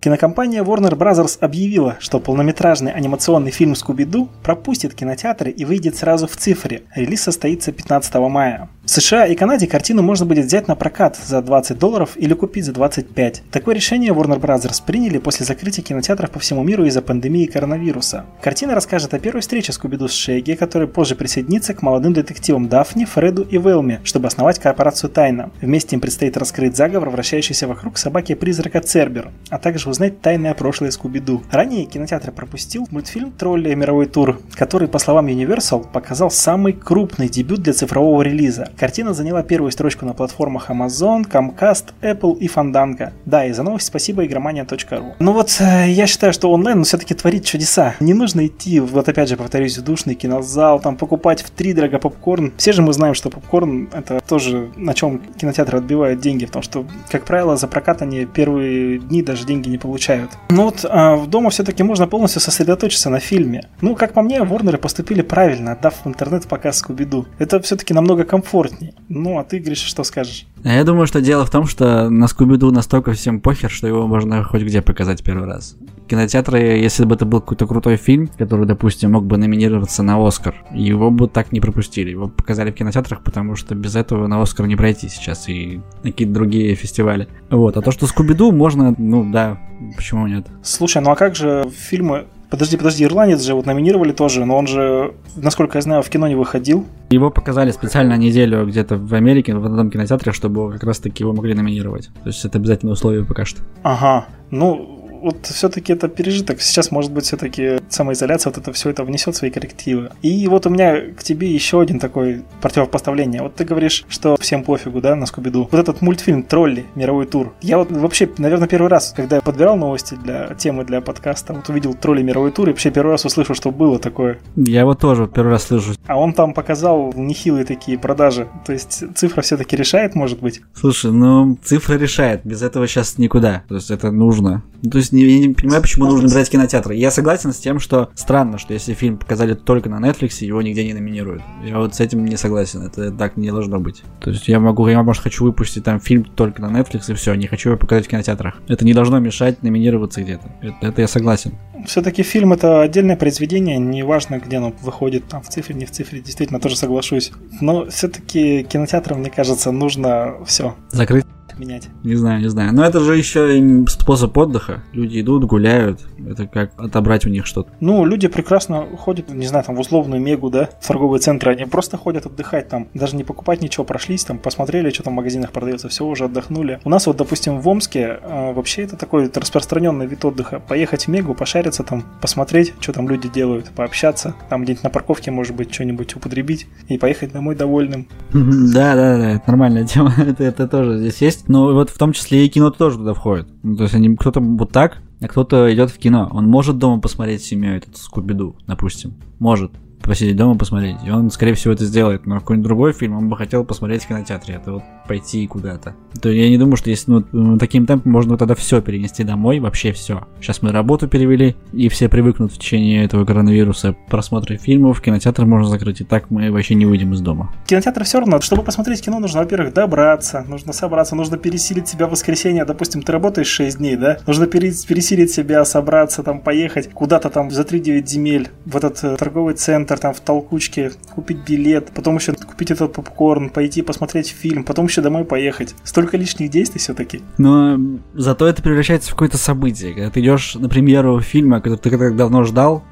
Кинокомпания 0.00 0.62
Warner 0.62 0.96
Bros. 0.96 1.36
объявила, 1.40 1.98
что 2.00 2.20
полнометражный 2.20 2.90
анимационный 2.90 3.50
фильм 3.50 3.74
«Скуби-Ду» 3.74 4.30
пропустит 4.42 4.94
кинотеатры 4.94 5.50
и 5.50 5.66
выйдет 5.66 5.94
сразу 5.94 6.26
в 6.26 6.36
цифре. 6.36 6.84
Релиз 6.94 7.20
состоится 7.20 7.70
15 7.70 8.14
мая. 8.14 8.70
В 8.82 8.92
США 8.92 9.26
и 9.26 9.36
Канаде 9.36 9.66
картину 9.66 10.02
можно 10.02 10.24
будет 10.24 10.46
взять 10.46 10.68
на 10.68 10.74
прокат 10.74 11.16
за 11.16 11.42
20 11.42 11.78
долларов 11.78 12.12
или 12.16 12.32
купить 12.32 12.64
за 12.64 12.72
25. 12.72 13.42
Такое 13.50 13.74
решение 13.74 14.12
Warner 14.12 14.40
Bros. 14.40 14.82
приняли 14.86 15.18
после 15.18 15.44
закрытия 15.44 15.84
кинотеатров 15.84 16.30
по 16.30 16.38
всему 16.38 16.62
миру 16.62 16.86
из-за 16.86 17.02
пандемии 17.02 17.44
коронавируса. 17.44 18.24
Картина 18.40 18.74
расскажет 18.74 19.12
о 19.12 19.18
первой 19.18 19.42
встрече 19.42 19.72
Скуби-Ду 19.72 20.08
с 20.08 20.12
Шейги, 20.12 20.54
который 20.54 20.88
позже 20.88 21.14
присоединится 21.14 21.74
к 21.74 21.82
молодым 21.82 22.14
детективам 22.14 22.70
Дафни, 22.70 23.04
Фреду 23.04 23.42
и 23.42 23.58
Велме, 23.58 24.00
чтобы 24.02 24.28
основать 24.28 24.58
корпорацию 24.58 25.10
Тайна. 25.10 25.50
Вместе 25.60 25.94
им 25.94 26.00
предстоит 26.00 26.38
раскрыть 26.38 26.74
заговор, 26.74 27.10
вращающийся 27.10 27.68
вокруг 27.68 27.98
собаки-призрака 27.98 28.80
Цербер, 28.80 29.30
а 29.50 29.58
также 29.58 29.89
узнать 29.90 30.20
тайное 30.20 30.54
прошлое 30.54 30.90
Скуби-Ду. 30.90 31.42
Ранее 31.50 31.84
кинотеатр 31.84 32.32
пропустил 32.32 32.86
мультфильм 32.90 33.32
«Тролли. 33.32 33.74
Мировой 33.74 34.06
тур», 34.06 34.40
который, 34.54 34.88
по 34.88 34.98
словам 34.98 35.26
Universal, 35.26 35.86
показал 35.92 36.30
самый 36.30 36.72
крупный 36.72 37.28
дебют 37.28 37.60
для 37.62 37.72
цифрового 37.72 38.22
релиза. 38.22 38.70
Картина 38.78 39.14
заняла 39.14 39.42
первую 39.42 39.70
строчку 39.70 40.06
на 40.06 40.14
платформах 40.14 40.70
Amazon, 40.70 41.30
Comcast, 41.30 41.86
Apple 42.02 42.38
и 42.38 42.46
Fandango. 42.46 43.12
Да, 43.24 43.44
и 43.44 43.52
за 43.52 43.62
новость 43.62 43.86
спасибо 43.86 44.24
игромания.ру. 44.24 45.14
Ну 45.18 45.32
вот, 45.32 45.56
э, 45.60 45.90
я 45.90 46.06
считаю, 46.06 46.32
что 46.32 46.50
онлайн 46.50 46.78
ну, 46.78 46.84
все-таки 46.84 47.14
творит 47.14 47.44
чудеса. 47.44 47.94
Не 48.00 48.14
нужно 48.14 48.46
идти, 48.46 48.80
вот 48.80 49.08
опять 49.08 49.28
же 49.28 49.36
повторюсь, 49.36 49.76
в 49.76 49.82
душный 49.82 50.14
кинозал, 50.14 50.80
там 50.80 50.96
покупать 50.96 51.42
в 51.42 51.50
три 51.50 51.72
дорого 51.72 51.98
попкорн. 51.98 52.52
Все 52.56 52.72
же 52.72 52.82
мы 52.82 52.92
знаем, 52.92 53.14
что 53.14 53.30
попкорн 53.30 53.88
это 53.92 54.20
тоже 54.26 54.70
на 54.76 54.94
чем 54.94 55.18
кинотеатры 55.18 55.78
отбивают 55.78 56.20
деньги, 56.20 56.46
потому 56.46 56.62
что, 56.62 56.86
как 57.10 57.24
правило, 57.24 57.56
за 57.56 57.66
прокат 57.68 58.02
они 58.02 58.24
первые 58.24 58.98
дни 58.98 59.22
даже 59.22 59.44
деньги 59.44 59.68
не 59.68 59.78
получают. 59.80 60.30
Ну 60.50 60.64
вот 60.64 60.84
а 60.88 61.16
в 61.16 61.28
дома 61.28 61.50
все-таки 61.50 61.82
можно 61.82 62.06
полностью 62.06 62.40
сосредоточиться 62.40 63.10
на 63.10 63.20
фильме. 63.20 63.68
Ну, 63.80 63.94
как 63.96 64.12
по 64.12 64.22
мне, 64.22 64.42
Ворнеры 64.42 64.78
поступили 64.78 65.22
правильно, 65.22 65.72
отдав 65.72 65.94
в 66.04 66.08
интернет 66.08 66.46
показ 66.46 66.78
Скуби-Ду. 66.78 67.26
Это 67.38 67.60
все-таки 67.60 67.94
намного 67.94 68.24
комфортнее. 68.24 68.94
Ну, 69.08 69.38
а 69.38 69.44
ты, 69.44 69.58
Гриша, 69.58 69.86
что 69.86 70.04
скажешь? 70.04 70.46
Я 70.62 70.84
думаю, 70.84 71.06
что 71.06 71.20
дело 71.20 71.44
в 71.44 71.50
том, 71.50 71.66
что 71.66 72.10
на 72.10 72.26
Скуби-Ду 72.26 72.70
настолько 72.70 73.12
всем 73.12 73.40
похер, 73.40 73.70
что 73.70 73.86
его 73.86 74.06
можно 74.06 74.44
хоть 74.44 74.62
где 74.62 74.82
показать 74.82 75.22
первый 75.24 75.46
раз. 75.46 75.76
Кинотеатры, 76.08 76.58
если 76.58 77.04
бы 77.04 77.14
это 77.14 77.24
был 77.24 77.40
какой-то 77.40 77.68
крутой 77.68 77.96
фильм, 77.96 78.28
который, 78.36 78.66
допустим, 78.66 79.12
мог 79.12 79.24
бы 79.26 79.38
номинироваться 79.38 80.02
на 80.02 80.26
Оскар, 80.26 80.56
его 80.72 81.10
бы 81.12 81.28
так 81.28 81.52
не 81.52 81.60
пропустили. 81.60 82.10
Его 82.10 82.28
показали 82.28 82.72
в 82.72 82.74
кинотеатрах, 82.74 83.22
потому 83.22 83.54
что 83.54 83.76
без 83.76 83.94
этого 83.94 84.26
на 84.26 84.42
Оскар 84.42 84.66
не 84.66 84.74
пройти 84.74 85.08
сейчас 85.08 85.48
и 85.48 85.80
какие-то 86.02 86.34
другие 86.34 86.74
фестивали. 86.74 87.28
Вот. 87.48 87.76
А 87.76 87.80
то, 87.80 87.92
что 87.92 88.06
Скуби-Ду 88.06 88.50
можно, 88.50 88.92
ну 88.98 89.30
да, 89.30 89.60
почему 89.96 90.26
нет? 90.26 90.46
Слушай, 90.62 91.02
ну 91.02 91.10
а 91.10 91.16
как 91.16 91.34
же 91.34 91.70
фильмы 91.70 92.26
Подожди, 92.50 92.76
подожди, 92.76 93.04
Ирландец 93.04 93.42
же 93.42 93.54
вот 93.54 93.64
номинировали 93.64 94.10
тоже, 94.10 94.44
но 94.44 94.58
он 94.58 94.66
же, 94.66 95.14
насколько 95.36 95.78
я 95.78 95.82
знаю, 95.82 96.02
в 96.02 96.10
кино 96.10 96.26
не 96.26 96.34
выходил. 96.34 96.84
Его 97.10 97.30
показали 97.30 97.70
специально 97.70 98.14
неделю 98.14 98.66
где-то 98.66 98.96
в 98.96 99.14
Америке, 99.14 99.54
в 99.54 99.64
одном 99.64 99.88
кинотеатре, 99.88 100.32
чтобы 100.32 100.72
как 100.72 100.82
раз 100.82 100.98
таки 100.98 101.22
его 101.22 101.32
могли 101.32 101.54
номинировать. 101.54 102.08
То 102.24 102.26
есть 102.26 102.44
это 102.44 102.58
обязательное 102.58 102.94
условие 102.94 103.24
пока 103.24 103.44
что. 103.44 103.62
Ага, 103.84 104.26
ну 104.50 104.99
вот 105.20 105.46
все-таки 105.46 105.92
это 105.92 106.08
пережиток. 106.08 106.60
Сейчас, 106.60 106.90
может 106.90 107.12
быть, 107.12 107.24
все-таки 107.24 107.78
самоизоляция, 107.88 108.50
вот 108.50 108.58
это 108.58 108.72
все 108.72 108.90
это 108.90 109.04
внесет 109.04 109.36
свои 109.36 109.50
коррективы. 109.50 110.10
И 110.22 110.46
вот 110.48 110.66
у 110.66 110.70
меня 110.70 111.00
к 111.16 111.22
тебе 111.22 111.48
еще 111.48 111.80
один 111.80 111.98
такой 111.98 112.42
противопоставление. 112.60 113.42
Вот 113.42 113.54
ты 113.54 113.64
говоришь, 113.64 114.04
что 114.08 114.36
всем 114.40 114.64
пофигу, 114.64 115.00
да, 115.00 115.14
на 115.14 115.26
Скуби-Ду. 115.26 115.68
Вот 115.70 115.78
этот 115.80 116.02
мультфильм 116.02 116.42
«Тролли. 116.42 116.86
Мировой 116.94 117.26
тур». 117.26 117.54
Я 117.60 117.78
вот 117.78 117.90
вообще, 117.90 118.28
наверное, 118.38 118.68
первый 118.68 118.88
раз, 118.88 119.12
когда 119.16 119.36
я 119.36 119.42
подбирал 119.42 119.76
новости 119.76 120.14
для 120.14 120.54
темы 120.54 120.84
для 120.84 121.00
подкаста, 121.00 121.52
вот 121.52 121.68
увидел 121.68 121.94
«Тролли. 121.94 122.22
Мировой 122.22 122.50
тур» 122.50 122.68
и 122.68 122.72
вообще 122.72 122.90
первый 122.90 123.12
раз 123.12 123.24
услышал, 123.24 123.54
что 123.54 123.70
было 123.70 123.98
такое. 123.98 124.38
Я 124.56 124.84
вот 124.84 125.00
тоже 125.00 125.28
первый 125.28 125.50
раз 125.50 125.64
слышу. 125.64 125.94
А 126.06 126.18
он 126.18 126.32
там 126.32 126.54
показал 126.54 127.12
нехилые 127.14 127.64
такие 127.64 127.98
продажи. 127.98 128.48
То 128.66 128.72
есть 128.72 129.04
цифра 129.16 129.42
все-таки 129.42 129.76
решает, 129.76 130.14
может 130.14 130.40
быть? 130.40 130.62
Слушай, 130.74 131.12
ну 131.12 131.58
цифра 131.62 131.94
решает. 131.94 132.40
Без 132.44 132.62
этого 132.62 132.86
сейчас 132.86 133.18
никуда. 133.18 133.64
То 133.68 133.76
есть 133.76 133.90
это 133.90 134.10
нужно. 134.10 134.62
Ну, 134.82 134.90
то 134.90 134.98
есть 134.98 135.09
я 135.12 135.38
не 135.46 135.54
понимаю, 135.54 135.82
почему 135.82 136.06
нужно 136.06 136.28
брать 136.28 136.50
кинотеатры. 136.50 136.94
Я 136.94 137.10
согласен 137.10 137.52
с 137.52 137.58
тем, 137.58 137.80
что 137.80 138.10
странно, 138.14 138.58
что 138.58 138.72
если 138.72 138.94
фильм 138.94 139.18
показали 139.18 139.54
только 139.54 139.88
на 139.88 140.00
Netflix, 140.00 140.44
его 140.44 140.62
нигде 140.62 140.84
не 140.84 140.94
номинируют. 140.94 141.42
Я 141.64 141.78
вот 141.78 141.94
с 141.94 142.00
этим 142.00 142.24
не 142.24 142.36
согласен. 142.36 142.82
Это 142.82 143.10
так 143.10 143.36
не 143.36 143.50
должно 143.50 143.80
быть. 143.80 144.02
То 144.20 144.30
есть 144.30 144.48
я 144.48 144.60
могу, 144.60 144.86
я, 144.88 145.02
может, 145.02 145.22
хочу 145.22 145.44
выпустить 145.44 145.84
там 145.84 146.00
фильм 146.00 146.24
только 146.24 146.62
на 146.62 146.66
Netflix 146.66 147.10
и 147.10 147.14
все, 147.14 147.34
не 147.34 147.46
хочу 147.46 147.70
его 147.70 147.78
показать 147.78 148.06
в 148.06 148.08
кинотеатрах. 148.08 148.60
Это 148.68 148.84
не 148.84 148.94
должно 148.94 149.18
мешать 149.18 149.62
номинироваться 149.62 150.22
где-то. 150.22 150.50
Это, 150.60 150.86
это 150.86 151.00
я 151.00 151.08
согласен. 151.08 151.52
Все-таки 151.86 152.22
фильм 152.22 152.52
это 152.52 152.82
отдельное 152.82 153.16
произведение, 153.16 153.78
неважно, 153.78 154.38
где 154.38 154.58
оно 154.58 154.72
выходит, 154.82 155.28
там 155.28 155.42
в 155.42 155.48
цифре, 155.48 155.74
не 155.74 155.86
в 155.86 155.90
цифре, 155.90 156.20
действительно 156.20 156.60
тоже 156.60 156.76
соглашусь. 156.76 157.32
Но 157.60 157.86
все-таки 157.86 158.64
кинотеатрам, 158.64 159.20
мне 159.20 159.30
кажется, 159.30 159.70
нужно 159.70 160.34
все. 160.46 160.74
Закрыть 160.90 161.24
менять. 161.58 161.88
Не 162.04 162.14
знаю, 162.14 162.40
не 162.40 162.48
знаю. 162.48 162.72
Но 162.72 162.84
это 162.84 163.00
же 163.00 163.16
еще 163.16 163.58
и 163.58 163.86
способ 163.86 164.36
отдыха. 164.36 164.82
Люди 164.92 165.20
идут, 165.20 165.44
гуляют. 165.44 166.00
Это 166.28 166.46
как 166.46 166.72
отобрать 166.78 167.26
у 167.26 167.30
них 167.30 167.46
что-то. 167.46 167.70
Ну, 167.80 168.04
люди 168.04 168.28
прекрасно 168.28 168.86
ходят, 168.96 169.30
не 169.30 169.46
знаю, 169.46 169.64
там 169.64 169.76
в 169.76 169.80
условную 169.80 170.20
мегу, 170.20 170.50
да, 170.50 170.68
в 170.80 170.86
торговые 170.86 171.20
центры. 171.20 171.52
Они 171.52 171.64
просто 171.64 171.96
ходят 171.96 172.26
отдыхать 172.26 172.68
там. 172.68 172.88
Даже 172.94 173.16
не 173.16 173.24
покупать 173.24 173.62
ничего, 173.62 173.84
прошлись 173.84 174.24
там, 174.24 174.38
посмотрели, 174.38 174.90
что 174.90 175.02
там 175.02 175.14
в 175.14 175.16
магазинах 175.16 175.52
продается, 175.52 175.88
все, 175.88 176.04
уже 176.04 176.24
отдохнули. 176.24 176.80
У 176.84 176.90
нас 176.90 177.06
вот, 177.06 177.16
допустим, 177.16 177.60
в 177.60 177.68
Омске 177.68 178.18
э, 178.22 178.52
вообще 178.52 178.82
это 178.82 178.96
такой 178.96 179.30
распространенный 179.32 180.06
вид 180.06 180.24
отдыха. 180.24 180.60
Поехать 180.60 181.04
в 181.04 181.08
мегу, 181.08 181.34
пошариться 181.34 181.82
там, 181.82 182.04
посмотреть, 182.20 182.74
что 182.80 182.92
там 182.92 183.08
люди 183.08 183.28
делают, 183.28 183.70
пообщаться. 183.70 184.34
Там 184.48 184.62
где-нибудь 184.62 184.84
на 184.84 184.90
парковке, 184.90 185.30
может 185.30 185.54
быть, 185.54 185.72
что-нибудь 185.72 186.16
употребить 186.16 186.66
и 186.88 186.98
поехать 186.98 187.32
домой 187.32 187.54
довольным. 187.54 188.06
Да, 188.70 188.94
да, 188.94 189.18
да, 189.18 189.30
это 189.32 189.42
нормальная 189.46 189.84
тема. 189.84 190.14
это, 190.18 190.44
это 190.44 190.68
тоже 190.68 190.98
здесь 190.98 191.20
есть. 191.20 191.48
Но 191.50 191.74
вот 191.74 191.90
в 191.90 191.98
том 191.98 192.12
числе 192.12 192.46
и 192.46 192.48
кино 192.48 192.70
тоже 192.70 192.98
туда 192.98 193.12
входит. 193.12 193.48
Ну, 193.64 193.76
то 193.76 193.82
есть 193.82 193.94
они 193.96 194.14
кто-то 194.14 194.38
вот 194.38 194.70
так, 194.70 194.98
а 195.20 195.26
кто-то 195.26 195.74
идет 195.74 195.90
в 195.90 195.98
кино. 195.98 196.30
Он 196.32 196.46
может 196.46 196.78
дома 196.78 197.00
посмотреть 197.00 197.42
семью 197.42 197.74
этот 197.74 197.96
Скуби-Ду, 197.96 198.54
допустим. 198.68 199.14
Может 199.40 199.72
посидеть 200.00 200.36
дома 200.36 200.56
посмотреть. 200.56 200.98
И 201.04 201.10
он, 201.10 201.28
скорее 201.28 201.54
всего, 201.54 201.72
это 201.74 201.84
сделает. 201.84 202.24
Но 202.24 202.38
какой-нибудь 202.38 202.68
другой 202.68 202.92
фильм 202.92 203.16
он 203.16 203.28
бы 203.28 203.36
хотел 203.36 203.64
посмотреть 203.64 204.04
в 204.04 204.06
кинотеатре. 204.06 204.54
Это 204.54 204.74
вот 204.74 204.84
пойти 205.10 205.44
куда-то. 205.48 205.96
То 206.22 206.30
я 206.30 206.48
не 206.48 206.56
думаю, 206.56 206.76
что 206.76 206.88
если 206.88 207.10
ну, 207.32 207.58
таким 207.58 207.84
темпом 207.84 208.12
можно 208.12 208.38
тогда 208.38 208.54
все 208.54 208.80
перенести 208.80 209.24
домой, 209.24 209.58
вообще 209.58 209.90
все. 209.90 210.28
Сейчас 210.40 210.62
мы 210.62 210.70
работу 210.70 211.08
перевели, 211.08 211.56
и 211.72 211.88
все 211.88 212.08
привыкнут 212.08 212.52
в 212.52 212.58
течение 212.58 213.04
этого 213.04 213.24
коронавируса 213.24 213.96
просмотры 214.08 214.56
фильмов, 214.56 215.00
кинотеатр 215.00 215.46
можно 215.46 215.68
закрыть, 215.68 216.00
и 216.00 216.04
так 216.04 216.30
мы 216.30 216.52
вообще 216.52 216.76
не 216.76 216.86
выйдем 216.86 217.12
из 217.12 217.20
дома. 217.22 217.52
Кинотеатр 217.66 218.04
все 218.04 218.20
равно, 218.20 218.40
чтобы 218.40 218.62
посмотреть 218.62 219.02
кино, 219.02 219.18
нужно, 219.18 219.40
во-первых, 219.40 219.74
добраться, 219.74 220.44
нужно 220.46 220.72
собраться, 220.72 221.16
нужно 221.16 221.38
пересилить 221.38 221.88
себя 221.88 222.06
в 222.06 222.10
воскресенье, 222.12 222.64
допустим, 222.64 223.02
ты 223.02 223.10
работаешь 223.10 223.48
6 223.48 223.78
дней, 223.78 223.96
да? 223.96 224.18
Нужно 224.28 224.46
пересилить 224.46 225.32
себя, 225.32 225.64
собраться, 225.64 226.22
там, 226.22 226.40
поехать 226.40 226.88
куда-то 226.92 227.30
там 227.30 227.50
за 227.50 227.62
3-9 227.62 228.06
земель 228.06 228.48
в 228.64 228.76
этот 228.76 229.02
э, 229.02 229.16
торговый 229.16 229.54
центр, 229.54 229.98
там, 229.98 230.14
в 230.14 230.20
толкучке, 230.20 230.92
купить 231.12 231.38
билет, 231.38 231.90
потом 231.94 232.16
еще 232.16 232.32
купить 232.32 232.70
этот 232.70 232.92
попкорн, 232.92 233.50
пойти 233.50 233.82
посмотреть 233.82 234.28
фильм, 234.28 234.62
потом 234.62 234.86
еще 234.86 234.99
домой 235.00 235.24
поехать. 235.24 235.74
Столько 235.84 236.16
лишних 236.16 236.50
действий 236.50 236.80
все-таки. 236.80 237.22
Но 237.38 237.78
зато 238.14 238.46
это 238.46 238.62
превращается 238.62 239.08
в 239.08 239.12
какое-то 239.12 239.38
событие. 239.38 239.94
Когда 239.94 240.10
ты 240.10 240.20
идешь 240.20 240.54
на 240.54 240.68
премьеру 240.68 241.20
фильма, 241.20 241.60
который 241.60 241.78
ты 241.78 241.90
так 241.90 242.16
давно 242.16 242.44
ждал, 242.44 242.84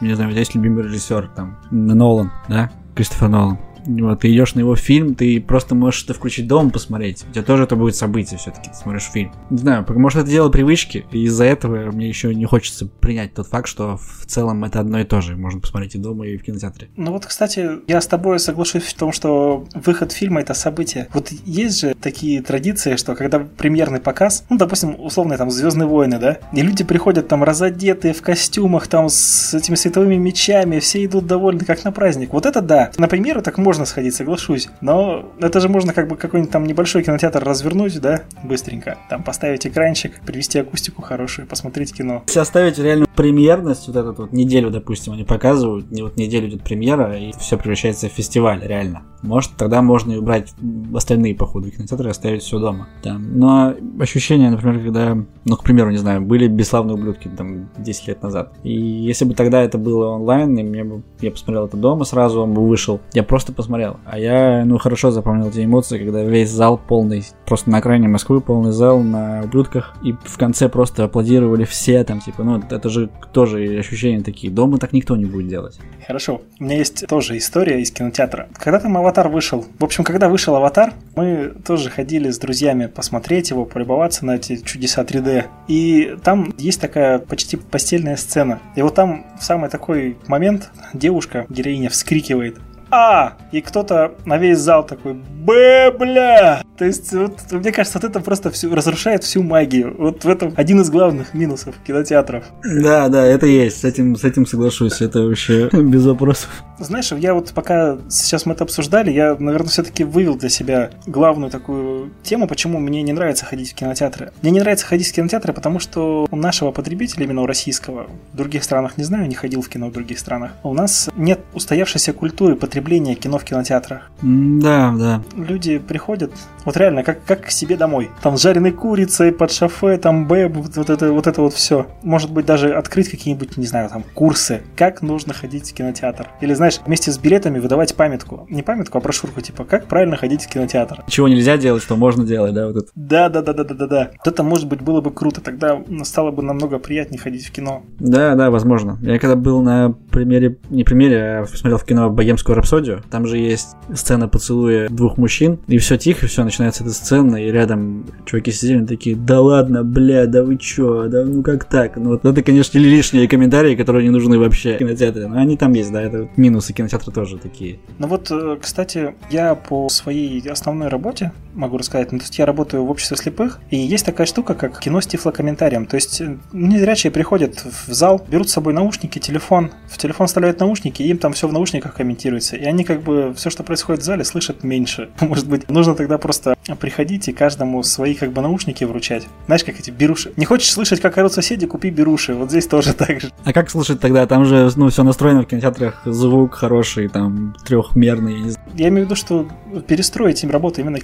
не 0.00 0.14
знаю, 0.14 0.30
у 0.30 0.32
тебя 0.32 0.40
есть 0.40 0.54
любимый 0.54 0.84
режиссер, 0.84 1.30
там, 1.36 1.58
Нолан, 1.70 2.32
да? 2.48 2.70
Кристофер 2.94 3.28
Нолан. 3.28 3.58
Вот, 3.86 4.20
ты 4.20 4.32
идешь 4.32 4.54
на 4.54 4.60
его 4.60 4.76
фильм, 4.76 5.14
ты 5.14 5.40
просто 5.40 5.74
можешь 5.74 6.04
это 6.04 6.14
включить 6.14 6.46
дома 6.46 6.70
посмотреть. 6.70 7.24
У 7.28 7.32
тебя 7.32 7.42
тоже 7.42 7.64
это 7.64 7.76
будет 7.76 7.96
событие 7.96 8.38
все-таки, 8.38 8.70
ты 8.70 8.76
смотришь 8.76 9.10
фильм. 9.12 9.32
Не 9.50 9.58
знаю, 9.58 9.86
может 9.88 10.22
это 10.22 10.30
дело 10.30 10.48
привычки, 10.48 11.06
и 11.12 11.24
из-за 11.24 11.44
этого 11.44 11.90
мне 11.90 12.08
еще 12.08 12.34
не 12.34 12.44
хочется 12.44 12.86
принять 12.86 13.34
тот 13.34 13.46
факт, 13.48 13.68
что 13.68 13.96
в 13.96 14.26
целом 14.26 14.64
это 14.64 14.80
одно 14.80 15.00
и 15.00 15.04
то 15.04 15.20
же. 15.20 15.36
Можно 15.36 15.60
посмотреть 15.60 15.94
и 15.94 15.98
дома, 15.98 16.26
и 16.26 16.36
в 16.36 16.42
кинотеатре. 16.42 16.88
Ну 16.96 17.12
вот, 17.12 17.26
кстати, 17.26 17.68
я 17.86 18.00
с 18.00 18.06
тобой 18.06 18.38
соглашусь 18.38 18.84
в 18.84 18.94
том, 18.94 19.12
что 19.12 19.66
выход 19.74 20.12
фильма 20.12 20.40
это 20.40 20.54
событие. 20.54 21.08
Вот 21.12 21.30
есть 21.44 21.80
же 21.80 21.94
такие 21.94 22.42
традиции, 22.42 22.96
что 22.96 23.14
когда 23.14 23.38
премьерный 23.38 24.00
показ, 24.00 24.44
ну, 24.48 24.56
допустим, 24.56 24.96
условно 24.98 25.36
там 25.36 25.50
Звездные 25.50 25.86
войны, 25.86 26.18
да, 26.18 26.38
и 26.52 26.62
люди 26.62 26.84
приходят 26.84 27.28
там 27.28 27.44
разодетые 27.44 28.14
в 28.14 28.22
костюмах, 28.22 28.88
там 28.88 29.08
с 29.08 29.54
этими 29.54 29.74
световыми 29.74 30.16
мечами, 30.16 30.78
все 30.78 31.04
идут 31.04 31.26
довольны, 31.26 31.64
как 31.64 31.84
на 31.84 31.92
праздник. 31.92 32.32
Вот 32.32 32.46
это 32.46 32.60
да. 32.60 32.90
На 32.98 33.08
премьеру 33.08 33.42
так 33.42 33.58
можно 33.58 33.69
можно 33.70 33.84
сходить, 33.84 34.16
соглашусь. 34.16 34.68
Но 34.80 35.32
это 35.38 35.60
же 35.60 35.68
можно 35.68 35.94
как 35.94 36.08
бы 36.08 36.16
какой-нибудь 36.16 36.50
там 36.50 36.64
небольшой 36.64 37.04
кинотеатр 37.04 37.44
развернуть, 37.44 38.00
да, 38.00 38.24
быстренько. 38.42 38.98
Там 39.08 39.22
поставить 39.22 39.64
экранчик, 39.64 40.20
привести 40.26 40.58
акустику 40.58 41.02
хорошую, 41.02 41.46
посмотреть 41.46 41.94
кино. 41.94 42.24
Если 42.26 42.40
оставить 42.40 42.80
реальную 42.80 43.06
премьерность, 43.14 43.86
вот 43.86 43.94
эту 43.94 44.12
вот 44.12 44.32
неделю, 44.32 44.70
допустим, 44.70 45.12
они 45.12 45.22
показывают, 45.22 45.86
вот 45.88 46.16
неделю 46.16 46.48
идет 46.48 46.64
премьера, 46.64 47.16
и 47.16 47.30
все 47.38 47.56
превращается 47.56 48.08
в 48.08 48.12
фестиваль, 48.12 48.60
реально. 48.66 49.04
Может, 49.22 49.52
тогда 49.56 49.82
можно 49.82 50.12
и 50.12 50.16
убрать 50.16 50.54
остальные 50.94 51.34
походы 51.34 51.70
в 51.70 51.76
кинотеатры 51.76 52.08
и 52.08 52.10
оставить 52.10 52.42
все 52.42 52.58
дома. 52.58 52.88
Там. 53.02 53.38
Но 53.38 53.74
ощущение, 53.98 54.50
например, 54.50 54.82
когда, 54.82 55.16
ну, 55.44 55.56
к 55.56 55.62
примеру, 55.62 55.90
не 55.90 55.98
знаю, 55.98 56.22
были 56.22 56.48
бесславные 56.48 56.94
ублюдки 56.94 57.28
там 57.28 57.68
10 57.78 58.08
лет 58.08 58.22
назад. 58.22 58.52
И 58.62 58.72
если 58.72 59.24
бы 59.24 59.34
тогда 59.34 59.62
это 59.62 59.78
было 59.78 60.08
онлайн, 60.08 60.56
и 60.58 60.62
мне 60.62 60.84
бы, 60.84 61.02
я 61.20 61.30
посмотрел 61.30 61.66
это 61.66 61.76
дома 61.76 62.04
сразу, 62.04 62.42
он 62.42 62.54
бы 62.54 62.66
вышел, 62.66 63.00
я 63.12 63.22
просто 63.22 63.52
посмотрел. 63.52 63.98
А 64.04 64.18
я, 64.18 64.64
ну, 64.64 64.78
хорошо 64.78 65.10
запомнил 65.10 65.48
эти 65.48 65.64
эмоции, 65.64 65.98
когда 65.98 66.22
весь 66.22 66.50
зал 66.50 66.78
полный, 66.78 67.24
просто 67.46 67.70
на 67.70 67.78
окраине 67.78 68.08
Москвы 68.08 68.40
полный 68.40 68.72
зал 68.72 69.00
на 69.00 69.42
ублюдках, 69.44 69.94
и 70.02 70.12
в 70.12 70.38
конце 70.38 70.68
просто 70.68 71.04
аплодировали 71.04 71.64
все 71.64 72.02
там, 72.04 72.20
типа, 72.20 72.42
ну, 72.42 72.58
это 72.58 72.88
же 72.88 73.10
тоже 73.32 73.78
ощущения 73.78 74.22
такие. 74.22 74.52
Дома 74.52 74.78
так 74.78 74.92
никто 74.92 75.16
не 75.16 75.26
будет 75.26 75.48
делать. 75.48 75.78
Хорошо. 76.06 76.40
У 76.58 76.64
меня 76.64 76.76
есть 76.76 77.06
тоже 77.06 77.36
история 77.38 77.80
из 77.80 77.90
кинотеатра. 77.90 78.48
Когда 78.54 78.80
там 78.80 78.96
«Аватар» 79.10 79.28
вышел, 79.28 79.66
в 79.80 79.84
общем, 79.84 80.04
когда 80.04 80.28
вышел 80.28 80.54
«Аватар», 80.54 80.92
мы 81.16 81.52
тоже 81.66 81.90
ходили 81.90 82.30
с 82.30 82.38
друзьями 82.38 82.86
посмотреть 82.86 83.50
его, 83.50 83.64
полюбоваться 83.64 84.24
на 84.24 84.36
эти 84.36 84.56
чудеса 84.58 85.02
3D. 85.02 85.46
И 85.66 86.16
там 86.22 86.54
есть 86.58 86.80
такая 86.80 87.18
почти 87.18 87.56
постельная 87.56 88.14
сцена. 88.14 88.60
И 88.76 88.82
вот 88.82 88.94
там 88.94 89.26
в 89.36 89.42
самый 89.42 89.68
такой 89.68 90.16
момент 90.28 90.70
девушка, 90.94 91.44
героиня, 91.48 91.90
вскрикивает 91.90 92.58
а! 92.90 93.34
И 93.52 93.60
кто-то 93.60 94.14
на 94.24 94.36
весь 94.36 94.58
зал 94.58 94.84
такой, 94.84 95.14
Б, 95.14 95.92
бля! 95.92 96.62
То 96.76 96.84
есть, 96.84 97.12
вот, 97.12 97.38
мне 97.50 97.72
кажется, 97.72 97.98
вот 98.00 98.10
это 98.10 98.20
просто 98.20 98.50
всю, 98.50 98.74
разрушает 98.74 99.22
всю 99.22 99.42
магию. 99.42 99.94
Вот 99.96 100.24
в 100.24 100.28
этом 100.28 100.52
один 100.56 100.80
из 100.80 100.90
главных 100.90 101.34
минусов 101.34 101.76
кинотеатров. 101.86 102.44
Да, 102.64 103.08
да, 103.08 103.24
это 103.24 103.46
есть. 103.46 103.80
С 103.80 103.84
этим, 103.84 104.16
с 104.16 104.24
этим 104.24 104.46
соглашусь. 104.46 105.00
Это 105.00 105.22
вообще 105.22 105.68
без 105.72 106.04
вопросов. 106.04 106.64
Знаешь, 106.80 107.12
я 107.12 107.34
вот 107.34 107.52
пока 107.54 107.98
сейчас 108.08 108.46
мы 108.46 108.54
это 108.54 108.64
обсуждали, 108.64 109.10
я, 109.10 109.36
наверное, 109.38 109.68
все-таки 109.68 110.02
вывел 110.04 110.36
для 110.36 110.48
себя 110.48 110.90
главную 111.06 111.50
такую 111.50 112.10
тему, 112.22 112.48
почему 112.48 112.78
мне 112.78 113.02
не 113.02 113.12
нравится 113.12 113.44
ходить 113.44 113.72
в 113.72 113.74
кинотеатры. 113.74 114.32
Мне 114.42 114.50
не 114.50 114.60
нравится 114.60 114.86
ходить 114.86 115.08
в 115.08 115.12
кинотеатры, 115.12 115.52
потому 115.52 115.78
что 115.78 116.26
у 116.30 116.36
нашего 116.36 116.72
потребителя, 116.72 117.24
именно 117.24 117.42
у 117.42 117.46
российского, 117.46 118.08
в 118.32 118.36
других 118.36 118.64
странах 118.64 118.96
не 118.96 119.04
знаю, 119.04 119.28
не 119.28 119.34
ходил 119.34 119.62
в 119.62 119.68
кино 119.68 119.88
в 119.88 119.92
других 119.92 120.18
странах, 120.18 120.52
у 120.62 120.74
нас 120.74 121.10
нет 121.16 121.40
устоявшейся 121.54 122.12
культуры 122.12 122.56
потребления 122.56 123.14
кино 123.14 123.38
в 123.38 123.44
кинотеатрах. 123.44 124.10
Да, 124.22 124.94
да. 124.98 125.22
Люди 125.36 125.78
приходят, 125.78 126.32
вот 126.64 126.76
реально, 126.76 127.02
как, 127.02 127.24
как 127.24 127.46
к 127.46 127.50
себе 127.50 127.76
домой. 127.76 128.10
Там 128.22 128.36
с 128.36 128.42
жареной 128.42 128.72
курицей, 128.72 129.32
под 129.32 129.52
шафе, 129.52 129.98
там 129.98 130.26
бэб, 130.26 130.56
вот, 130.56 130.76
вот 130.76 130.90
это 130.90 131.12
вот 131.12 131.26
это 131.26 131.42
вот 131.42 131.54
все. 131.54 131.86
Может 132.02 132.30
быть, 132.30 132.46
даже 132.46 132.74
открыть 132.74 133.08
какие-нибудь, 133.10 133.56
не 133.56 133.66
знаю, 133.66 133.88
там, 133.88 134.04
курсы, 134.14 134.62
как 134.76 135.02
нужно 135.02 135.34
ходить 135.34 135.70
в 135.70 135.74
кинотеатр. 135.74 136.28
Или, 136.40 136.54
знаешь, 136.54 136.69
знаешь, 136.70 136.86
вместе 136.86 137.10
с 137.10 137.18
билетами 137.18 137.58
выдавать 137.58 137.94
памятку. 137.94 138.46
Не 138.48 138.62
памятку, 138.62 138.98
а 138.98 139.00
брошюрку, 139.00 139.40
типа, 139.40 139.64
как 139.64 139.86
правильно 139.86 140.16
ходить 140.16 140.44
в 140.44 140.48
кинотеатр. 140.48 141.04
Чего 141.08 141.28
нельзя 141.28 141.56
делать, 141.56 141.82
что 141.82 141.96
можно 141.96 142.24
делать, 142.24 142.54
да, 142.54 142.66
вот 142.66 142.76
это. 142.76 142.86
Да, 142.94 143.28
да, 143.28 143.42
да, 143.42 143.52
да, 143.52 143.64
да, 143.64 143.74
да, 143.74 143.86
да. 143.86 144.10
Вот 144.18 144.32
это, 144.32 144.42
может 144.42 144.68
быть, 144.68 144.80
было 144.80 145.00
бы 145.00 145.10
круто. 145.10 145.40
Тогда 145.40 145.80
стало 146.04 146.30
бы 146.30 146.42
намного 146.42 146.78
приятнее 146.78 147.20
ходить 147.20 147.46
в 147.46 147.50
кино. 147.50 147.82
Да, 147.98 148.34
да, 148.34 148.50
возможно. 148.50 148.98
Я 149.02 149.18
когда 149.18 149.36
был 149.36 149.62
на 149.62 149.94
примере, 150.10 150.58
не 150.70 150.84
примере, 150.84 151.40
а 151.40 151.46
смотрел 151.46 151.78
в 151.78 151.84
кино 151.84 152.10
«Богемскую 152.10 152.56
рапсодию», 152.56 153.02
там 153.10 153.26
же 153.26 153.38
есть 153.38 153.76
сцена 153.94 154.28
поцелуя 154.28 154.88
двух 154.88 155.16
мужчин, 155.18 155.58
и 155.66 155.78
все 155.78 155.96
тихо, 155.96 156.26
все, 156.26 156.44
начинается 156.44 156.84
эта 156.84 156.92
сцена, 156.92 157.36
и 157.36 157.50
рядом 157.50 158.06
чуваки 158.26 158.52
сидели 158.52 158.84
такие, 158.84 159.16
да 159.16 159.40
ладно, 159.40 159.84
бля, 159.84 160.26
да 160.26 160.42
вы 160.42 160.56
чё, 160.56 161.08
да 161.08 161.24
ну 161.24 161.42
как 161.42 161.64
так? 161.64 161.96
Ну 161.96 162.10
вот 162.10 162.24
это, 162.24 162.42
конечно, 162.42 162.78
лишние 162.78 163.28
комментарии, 163.28 163.74
которые 163.74 164.04
не 164.04 164.10
нужны 164.10 164.38
вообще 164.38 164.76
в 164.76 164.78
кинотеатре, 164.78 165.26
но 165.26 165.38
они 165.38 165.56
там 165.56 165.72
есть, 165.72 165.92
да, 165.92 166.02
это 166.02 166.28
минусы 166.60 166.72
кинотеатра 166.74 167.10
тоже 167.10 167.38
такие. 167.38 167.78
Ну 167.98 168.06
вот, 168.06 168.30
э, 168.30 168.58
кстати, 168.60 169.14
я 169.30 169.54
по 169.54 169.88
своей 169.88 170.46
основной 170.50 170.88
работе 170.88 171.32
могу 171.60 171.78
рассказать, 171.78 172.10
ну, 172.12 172.18
то 172.18 172.24
есть 172.24 172.38
я 172.38 172.46
работаю 172.46 172.84
в 172.84 172.90
обществе 172.90 173.16
слепых, 173.16 173.60
и 173.70 173.76
есть 173.76 174.04
такая 174.04 174.26
штука, 174.26 174.54
как 174.54 174.80
кино 174.80 175.00
с 175.00 175.06
тифлокомментарием, 175.06 175.86
то 175.86 175.96
есть 175.96 176.22
незрячие 176.52 177.10
приходят 177.10 177.64
в 177.64 177.92
зал, 177.92 178.24
берут 178.28 178.48
с 178.48 178.52
собой 178.52 178.72
наушники, 178.72 179.18
телефон, 179.18 179.70
в 179.88 179.98
телефон 179.98 180.26
вставляют 180.26 180.60
наушники, 180.60 181.02
и 181.02 181.08
им 181.08 181.18
там 181.18 181.32
все 181.32 181.46
в 181.46 181.52
наушниках 181.52 181.94
комментируется, 181.94 182.56
и 182.56 182.64
они 182.64 182.84
как 182.84 183.02
бы 183.02 183.34
все, 183.36 183.50
что 183.50 183.62
происходит 183.62 184.02
в 184.02 184.04
зале, 184.04 184.24
слышат 184.24 184.64
меньше. 184.64 185.10
Может 185.20 185.48
быть, 185.48 185.68
нужно 185.70 185.94
тогда 185.94 186.18
просто 186.18 186.56
приходить 186.78 187.28
и 187.28 187.32
каждому 187.32 187.82
свои 187.82 188.14
как 188.14 188.32
бы 188.32 188.40
наушники 188.40 188.84
вручать. 188.84 189.26
Знаешь, 189.46 189.64
как 189.64 189.78
эти 189.78 189.90
беруши. 189.90 190.32
Не 190.36 190.44
хочешь 190.44 190.72
слышать, 190.72 191.00
как 191.00 191.18
орут 191.18 191.32
соседи, 191.32 191.66
купи 191.66 191.90
беруши. 191.90 192.34
Вот 192.34 192.50
здесь 192.50 192.66
тоже 192.66 192.92
так 192.94 193.20
же. 193.20 193.30
А 193.44 193.52
как 193.52 193.70
слушать 193.70 194.00
тогда? 194.00 194.26
Там 194.26 194.44
же, 194.44 194.70
ну, 194.76 194.88
все 194.88 195.02
настроено 195.02 195.42
в 195.42 195.46
кинотеатрах, 195.46 196.02
звук 196.04 196.54
хороший, 196.54 197.08
там, 197.08 197.54
трехмерный. 197.64 198.54
Я 198.74 198.88
имею 198.88 199.06
в 199.06 199.10
виду, 199.10 199.16
что 199.16 199.48
перестроить 199.86 200.42
им 200.42 200.50
работу 200.50 200.80
именно 200.80 201.00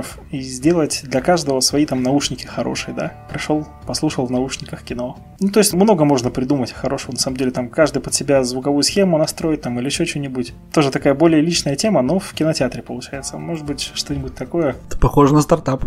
кинотеатров 0.00 0.18
и 0.30 0.40
сделать 0.40 1.00
для 1.04 1.20
каждого 1.20 1.60
свои 1.60 1.86
там 1.86 2.02
наушники 2.02 2.46
хорошие, 2.46 2.94
да. 2.94 3.12
Пришел, 3.30 3.66
послушал 3.86 4.26
в 4.26 4.30
наушниках 4.30 4.82
кино. 4.82 5.18
Ну, 5.40 5.50
то 5.50 5.60
есть 5.60 5.74
много 5.74 6.04
можно 6.04 6.30
придумать 6.30 6.72
хорошего. 6.72 7.12
На 7.12 7.18
самом 7.18 7.36
деле, 7.36 7.50
там 7.50 7.68
каждый 7.68 8.00
под 8.00 8.14
себя 8.14 8.42
звуковую 8.44 8.82
схему 8.82 9.18
настроит 9.18 9.62
там 9.62 9.78
или 9.78 9.86
еще 9.86 10.04
что-нибудь. 10.04 10.52
Тоже 10.72 10.90
такая 10.90 11.14
более 11.14 11.40
личная 11.40 11.76
тема, 11.76 12.02
но 12.02 12.18
в 12.18 12.32
кинотеатре 12.32 12.82
получается. 12.82 13.38
Может 13.38 13.64
быть, 13.64 13.92
что-нибудь 13.94 14.34
такое. 14.34 14.76
Это 14.88 14.98
похоже 14.98 15.34
на 15.34 15.42
стартап. 15.42 15.84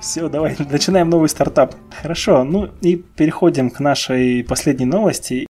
Все, 0.00 0.28
давай, 0.28 0.56
начинаем 0.70 1.08
новый 1.08 1.28
стартап. 1.28 1.74
Хорошо, 2.02 2.44
ну 2.44 2.68
и 2.82 2.96
переходим 2.96 3.70
к 3.70 3.80
нашей 3.80 4.44
последней 4.44 4.86
новости. 4.86 5.46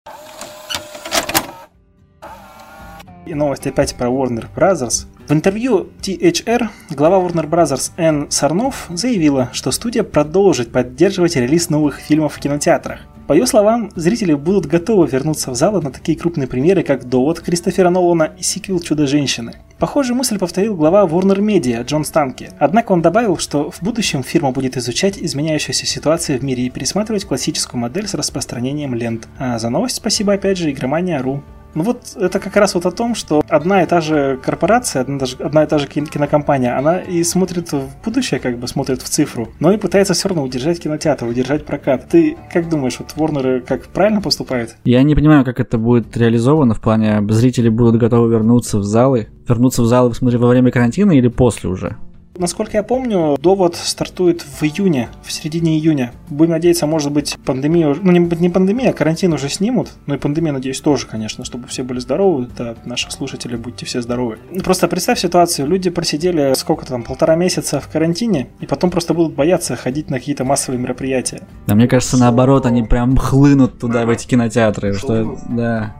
И 3.29 3.36
новость 3.36 3.67
опять 3.67 3.93
про 3.93 4.07
Warner 4.07 4.48
Brothers. 4.55 5.05
В 5.27 5.31
интервью 5.31 5.89
THR 6.01 6.67
глава 6.89 7.17
Warner 7.17 7.48
Bros. 7.48 7.91
Энн 7.95 8.25
Сарнов 8.31 8.88
заявила, 8.89 9.50
что 9.53 9.69
студия 9.69 10.01
продолжит 10.01 10.71
поддерживать 10.71 11.36
релиз 11.36 11.69
новых 11.69 12.00
фильмов 12.00 12.33
в 12.33 12.39
кинотеатрах. 12.39 13.01
По 13.27 13.33
ее 13.33 13.45
словам, 13.45 13.91
зрители 13.93 14.33
будут 14.33 14.65
готовы 14.65 15.05
вернуться 15.05 15.51
в 15.51 15.55
залы 15.55 15.79
на 15.83 15.91
такие 15.91 16.17
крупные 16.17 16.48
примеры, 16.48 16.81
как 16.81 17.07
«Довод» 17.07 17.39
Кристофера 17.41 17.91
Нолана 17.91 18.31
и 18.36 18.41
сиквел 18.41 18.79
«Чудо-женщины». 18.79 19.57
Похожую 19.77 20.17
мысль 20.17 20.39
повторил 20.39 20.75
глава 20.75 21.05
Warner 21.05 21.38
Media 21.38 21.83
Джон 21.83 22.05
Станки. 22.05 22.50
Однако 22.57 22.93
он 22.93 23.03
добавил, 23.03 23.38
что 23.38 23.69
в 23.69 23.83
будущем 23.83 24.24
фирма 24.24 24.50
будет 24.50 24.75
изучать 24.75 25.19
изменяющуюся 25.19 25.86
ситуацию 25.86 26.39
в 26.39 26.43
мире 26.43 26.63
и 26.65 26.69
пересматривать 26.71 27.25
классическую 27.25 27.79
модель 27.79 28.07
с 28.07 28.15
распространением 28.15 28.95
лент. 28.95 29.27
А 29.38 29.59
за 29.59 29.69
новость 29.69 29.98
спасибо 29.98 30.33
опять 30.33 30.57
же 30.57 30.71
игромания.ру. 30.71 31.43
Ну 31.76 31.84
вот 31.84 32.16
это 32.16 32.40
как 32.40 32.56
раз 32.56 32.76
вот 32.76 32.86
о 32.86 32.92
том, 32.92 33.16
что 33.16 33.42
одна 33.48 33.84
и 33.84 33.86
та 33.86 34.02
же 34.02 34.40
корпорация, 34.44 35.02
одна, 35.02 35.20
даже, 35.20 35.38
одна 35.38 35.64
и 35.64 35.68
та 35.68 35.78
же 35.78 35.88
кинокомпания, 35.88 36.78
она 36.78 37.00
и 37.00 37.24
смотрит 37.24 37.72
в 37.72 37.84
будущее, 38.04 38.40
как 38.40 38.58
бы 38.58 38.68
смотрит 38.68 39.02
в 39.02 39.10
цифру, 39.10 39.50
но 39.60 39.72
и 39.72 39.78
пытается 39.78 40.14
все 40.14 40.30
равно 40.30 40.44
удержать 40.44 40.80
кинотеатр, 40.80 41.26
удержать 41.26 41.66
прокат. 41.66 42.08
Ты 42.10 42.38
как 42.52 42.70
думаешь, 42.70 43.00
вот 43.00 43.14
Warner 43.16 43.62
как 43.62 43.88
правильно 43.88 44.22
поступает? 44.22 44.76
Я 44.84 45.04
не 45.04 45.16
понимаю, 45.16 45.46
как 45.46 45.60
это 45.60 45.78
будет 45.78 46.16
реализовано 46.18 46.74
в 46.74 46.82
плане 46.82 47.22
зрители 47.30 47.70
будут 47.70 47.98
готовы 47.98 48.32
вернуться 48.32 48.80
в 48.80 48.84
залы, 48.84 49.30
вернуться 49.48 49.82
в 49.82 49.86
залы, 49.86 50.14
смотри, 50.14 50.38
во 50.38 50.48
время 50.48 50.72
карантина 50.72 51.12
или 51.12 51.28
после 51.28 51.70
уже? 51.70 51.98
Насколько 52.39 52.77
я 52.77 52.84
помню, 52.84 53.38
довод 53.38 53.75
стартует 53.75 54.43
в 54.43 54.63
июне, 54.63 55.10
в 55.24 55.31
середине 55.31 55.77
июня. 55.77 56.13
Будем 56.29 56.51
надеяться, 56.51 56.88
может 56.88 57.12
быть, 57.12 57.38
пандемия, 57.46 57.93
ну 58.01 58.13
не, 58.13 58.19
не 58.19 58.50
пандемия, 58.50 58.91
а 58.91 58.93
карантин 58.93 59.34
уже 59.34 59.50
снимут. 59.50 59.89
Ну 60.05 60.15
и 60.15 60.17
пандемия, 60.17 60.53
надеюсь, 60.53 60.79
тоже, 60.79 61.05
конечно, 61.05 61.43
чтобы 61.43 61.67
все 61.67 61.84
были 61.84 62.00
здоровы. 62.00 62.48
Да, 62.58 62.75
наши 62.86 63.12
слушатели, 63.12 63.58
будьте 63.58 63.86
все 63.86 64.01
здоровы. 64.01 64.38
Просто 64.63 64.88
представь 64.88 65.19
ситуацию, 65.19 65.67
люди 65.67 65.89
просидели 65.89 66.53
сколько 66.55 66.86
там, 66.86 67.03
полтора 67.03 67.36
месяца 67.36 67.81
в 67.81 67.89
карантине, 67.89 68.48
и 68.62 68.65
потом 68.65 68.89
просто 68.89 69.13
будут 69.13 69.36
бояться 69.36 69.75
ходить 69.75 70.10
на 70.10 70.19
какие-то 70.19 70.46
массовые 70.46 70.81
мероприятия. 70.81 71.41
Да, 71.67 71.75
мне 71.75 71.89
кажется, 71.89 72.15
наоборот, 72.15 72.65
они 72.65 72.84
прям 72.84 73.17
хлынут 73.17 73.79
туда, 73.79 74.05
в 74.05 74.10
эти 74.10 74.25
кинотеатры, 74.25 74.93
что, 74.93 75.38
да 75.50 75.93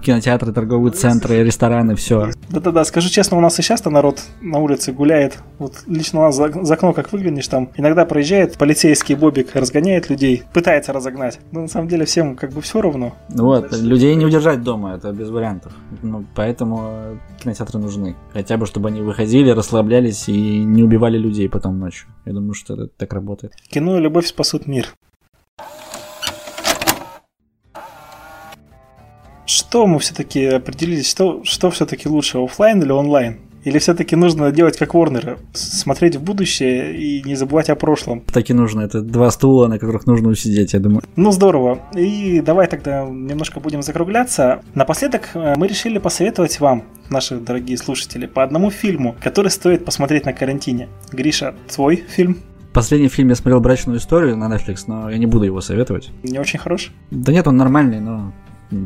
кинотеатры, 0.00 0.52
торговые 0.52 0.92
центры, 0.92 1.42
рестораны, 1.42 1.94
все. 1.94 2.30
Да-да-да, 2.48 2.84
скажу 2.84 3.08
честно, 3.08 3.36
у 3.36 3.40
нас 3.40 3.58
и 3.58 3.62
сейчас-то 3.62 3.90
народ 3.90 4.20
на 4.40 4.58
улице 4.58 4.92
гуляет. 4.92 5.38
Вот 5.58 5.84
лично 5.86 6.20
у 6.20 6.22
нас 6.22 6.36
за, 6.36 6.50
за 6.64 6.74
окно, 6.74 6.92
как 6.92 7.12
выглянешь, 7.12 7.48
там 7.48 7.70
иногда 7.76 8.04
проезжает 8.04 8.58
полицейский 8.58 9.14
бобик, 9.14 9.54
разгоняет 9.54 10.10
людей, 10.10 10.42
пытается 10.52 10.92
разогнать. 10.92 11.38
Но 11.52 11.62
на 11.62 11.68
самом 11.68 11.88
деле 11.88 12.04
всем 12.04 12.36
как 12.36 12.52
бы 12.52 12.60
все 12.60 12.80
равно. 12.80 13.14
Вот, 13.28 13.72
людей 13.72 14.14
не 14.14 14.24
удержать 14.24 14.62
дома, 14.62 14.94
это 14.94 15.12
без 15.12 15.28
вариантов. 15.30 15.72
Ну, 16.02 16.24
поэтому 16.34 17.18
кинотеатры 17.42 17.78
нужны. 17.78 18.16
Хотя 18.32 18.56
бы, 18.56 18.66
чтобы 18.66 18.88
они 18.88 19.00
выходили, 19.00 19.50
расслаблялись 19.50 20.28
и 20.28 20.64
не 20.64 20.82
убивали 20.82 21.18
людей 21.18 21.48
потом 21.48 21.78
ночью. 21.78 22.08
Я 22.24 22.32
думаю, 22.32 22.54
что 22.54 22.74
это 22.74 22.86
так 22.88 23.12
работает. 23.12 23.54
Кино 23.68 23.98
и 23.98 24.00
любовь 24.00 24.26
спасут 24.26 24.66
мир. 24.66 24.88
Что 29.70 29.86
мы 29.86 30.00
все-таки 30.00 30.46
определились, 30.46 31.08
что, 31.08 31.44
что 31.44 31.70
все-таки 31.70 32.08
лучше, 32.08 32.38
офлайн 32.38 32.82
или 32.82 32.90
онлайн? 32.90 33.36
Или 33.62 33.78
все-таки 33.78 34.16
нужно 34.16 34.50
делать 34.50 34.76
как 34.76 34.96
Warner, 34.96 35.38
смотреть 35.52 36.16
в 36.16 36.22
будущее 36.24 36.96
и 36.96 37.22
не 37.22 37.36
забывать 37.36 37.70
о 37.70 37.76
прошлом? 37.76 38.20
Так 38.32 38.50
и 38.50 38.52
нужно. 38.52 38.80
Это 38.80 39.00
два 39.00 39.30
стула, 39.30 39.68
на 39.68 39.78
которых 39.78 40.06
нужно 40.06 40.30
усидеть, 40.30 40.72
я 40.72 40.80
думаю. 40.80 41.04
Ну 41.14 41.30
здорово. 41.30 41.78
И 41.94 42.40
давай 42.40 42.66
тогда 42.66 43.04
немножко 43.08 43.60
будем 43.60 43.82
закругляться. 43.82 44.60
Напоследок 44.74 45.28
э, 45.34 45.54
мы 45.56 45.68
решили 45.68 45.98
посоветовать 45.98 46.58
вам, 46.58 46.82
наши 47.08 47.36
дорогие 47.36 47.78
слушатели, 47.78 48.26
по 48.26 48.42
одному 48.42 48.72
фильму, 48.72 49.14
который 49.22 49.52
стоит 49.52 49.84
посмотреть 49.84 50.26
на 50.26 50.32
карантине. 50.32 50.88
Гриша, 51.12 51.54
твой 51.72 51.94
фильм? 51.94 52.38
Последний 52.72 53.08
фильм 53.08 53.28
я 53.28 53.36
смотрел 53.36 53.60
«Брачную 53.60 54.00
историю» 54.00 54.36
на 54.36 54.52
Netflix, 54.52 54.78
но 54.88 55.08
я 55.10 55.18
не 55.18 55.26
буду 55.26 55.44
его 55.44 55.60
советовать. 55.60 56.10
Не 56.24 56.40
очень 56.40 56.58
хорош? 56.58 56.90
Да 57.12 57.32
нет, 57.32 57.46
он 57.46 57.56
нормальный, 57.56 58.00
но 58.00 58.32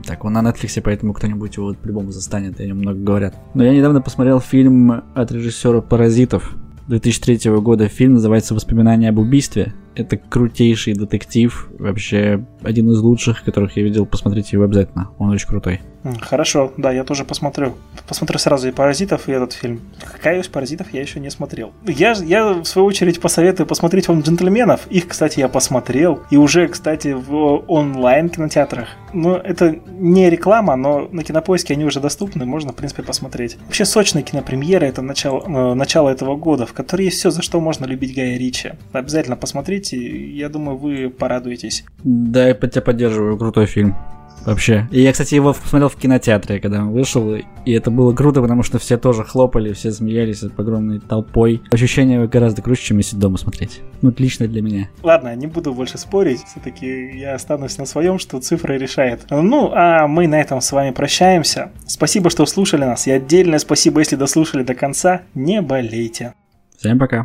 так, 0.07 0.25
он 0.25 0.33
на 0.33 0.43
Netflix, 0.43 0.81
поэтому 0.83 1.13
кто-нибудь 1.13 1.57
его 1.57 1.75
по-любому 1.75 2.11
застанет, 2.11 2.61
о 2.61 2.65
нем 2.65 2.79
много 2.79 2.99
говорят. 2.99 3.37
Но 3.55 3.65
я 3.65 3.73
недавно 3.73 4.01
посмотрел 4.01 4.41
фильм 4.41 5.03
от 5.15 5.33
режиссера 5.33 5.81
«Паразитов». 5.81 6.55
2003 6.89 7.51
года 7.61 7.89
фильм 7.89 8.15
называется 8.15 8.55
«Воспоминания 8.55 9.09
об 9.09 9.19
убийстве». 9.19 9.75
Это 9.95 10.17
крутейший 10.17 10.95
детектив, 10.95 11.69
вообще 11.79 12.45
один 12.63 12.91
из 12.91 13.01
лучших, 13.01 13.45
которых 13.45 13.77
я 13.77 13.83
видел. 13.83 14.07
Посмотрите 14.07 14.51
его 14.53 14.65
обязательно, 14.65 15.11
он 15.19 15.31
очень 15.31 15.49
крутой. 15.49 15.81
Хорошо, 16.21 16.73
да, 16.77 16.93
я 16.93 17.03
тоже 17.03 17.25
посмотрю. 17.25 17.75
Посмотрю 18.07 18.39
сразу 18.39 18.69
и 18.69 18.73
«Паразитов», 18.73 19.27
и 19.29 19.33
этот 19.33 19.55
фильм. 19.55 19.81
Каюсь, 20.23 20.49
«Паразитов» 20.49 20.93
я 20.93 21.01
еще 21.01 21.19
не 21.19 21.31
смотрел. 21.31 21.73
Я, 21.87 22.13
я, 22.13 22.53
в 22.53 22.65
свою 22.65 22.87
очередь, 22.87 23.21
посоветую 23.21 23.67
посмотреть 23.67 24.09
вам 24.09 24.21
«Джентльменов». 24.21 24.87
Их, 24.91 25.09
кстати, 25.09 25.41
я 25.41 25.49
посмотрел. 25.49 26.21
И 26.31 26.37
уже, 26.37 26.69
кстати, 26.69 27.15
в 27.15 27.65
онлайн-кинотеатрах. 27.69 28.89
Но 29.15 29.37
это 29.37 29.79
не 29.99 30.29
реклама, 30.29 30.77
но 30.77 31.09
на 31.11 31.23
Кинопоиске 31.23 31.73
они 31.73 31.87
уже 31.87 32.01
доступны, 32.01 32.45
можно, 32.45 32.73
в 32.73 32.77
принципе, 32.77 33.03
посмотреть. 33.03 33.57
Вообще, 33.65 33.87
сочная 33.87 34.23
кинопремьера— 34.23 34.85
это 34.87 35.01
начало, 35.01 35.43
э, 35.47 35.75
начало 35.75 36.11
этого 36.11 36.37
года, 36.37 36.67
в 36.67 36.75
которой 36.75 37.05
есть 37.05 37.19
все, 37.19 37.31
за 37.31 37.41
что 37.41 37.61
можно 37.61 37.87
любить 37.87 38.15
Гая 38.15 38.37
Ричи. 38.37 38.73
Обязательно 38.93 39.37
посмотрите 39.37 39.84
посмотрите, 39.85 40.33
я 40.33 40.49
думаю, 40.49 40.77
вы 40.77 41.11
порадуетесь. 41.11 41.85
Да, 42.03 42.49
я 42.49 42.55
тебя 42.55 42.83
поддерживаю, 42.83 43.39
крутой 43.39 43.67
фильм. 43.67 43.97
Вообще. 44.45 44.87
И 44.91 45.01
я, 45.01 45.13
кстати, 45.13 45.35
его 45.35 45.55
посмотрел 45.55 45.89
в 45.89 45.97
кинотеатре, 45.97 46.61
когда 46.61 46.83
он 46.83 46.91
вышел, 46.91 47.35
и 47.35 47.73
это 47.73 47.91
было 47.91 48.15
круто, 48.15 48.43
потому 48.43 48.63
что 48.63 48.79
все 48.79 48.99
тоже 48.99 49.25
хлопали, 49.25 49.73
все 49.73 49.91
смеялись 49.91 50.43
огромной 50.43 51.01
толпой. 51.01 51.63
Ощущение 51.71 52.29
гораздо 52.29 52.61
круче, 52.61 52.83
чем 52.83 52.99
если 52.99 53.17
дома 53.17 53.39
смотреть. 53.39 53.81
Ну, 54.03 54.13
лично 54.19 54.47
для 54.47 54.61
меня. 54.61 54.91
Ладно, 55.03 55.35
не 55.35 55.47
буду 55.47 55.73
больше 55.73 55.97
спорить, 55.97 56.45
все-таки 56.45 57.17
я 57.17 57.35
останусь 57.35 57.79
на 57.79 57.87
своем, 57.87 58.19
что 58.19 58.39
цифра 58.39 58.75
решает. 58.75 59.25
Ну, 59.31 59.73
а 59.73 60.07
мы 60.09 60.27
на 60.27 60.39
этом 60.39 60.61
с 60.61 60.71
вами 60.73 60.91
прощаемся. 60.91 61.73
Спасибо, 61.87 62.29
что 62.29 62.45
слушали 62.45 62.85
нас, 62.85 63.07
и 63.07 63.13
отдельное 63.13 63.59
спасибо, 63.59 64.01
если 64.01 64.17
дослушали 64.17 64.63
до 64.63 64.75
конца. 64.75 65.23
Не 65.33 65.63
болейте. 65.63 66.35
Всем 66.77 66.99
пока. 66.99 67.25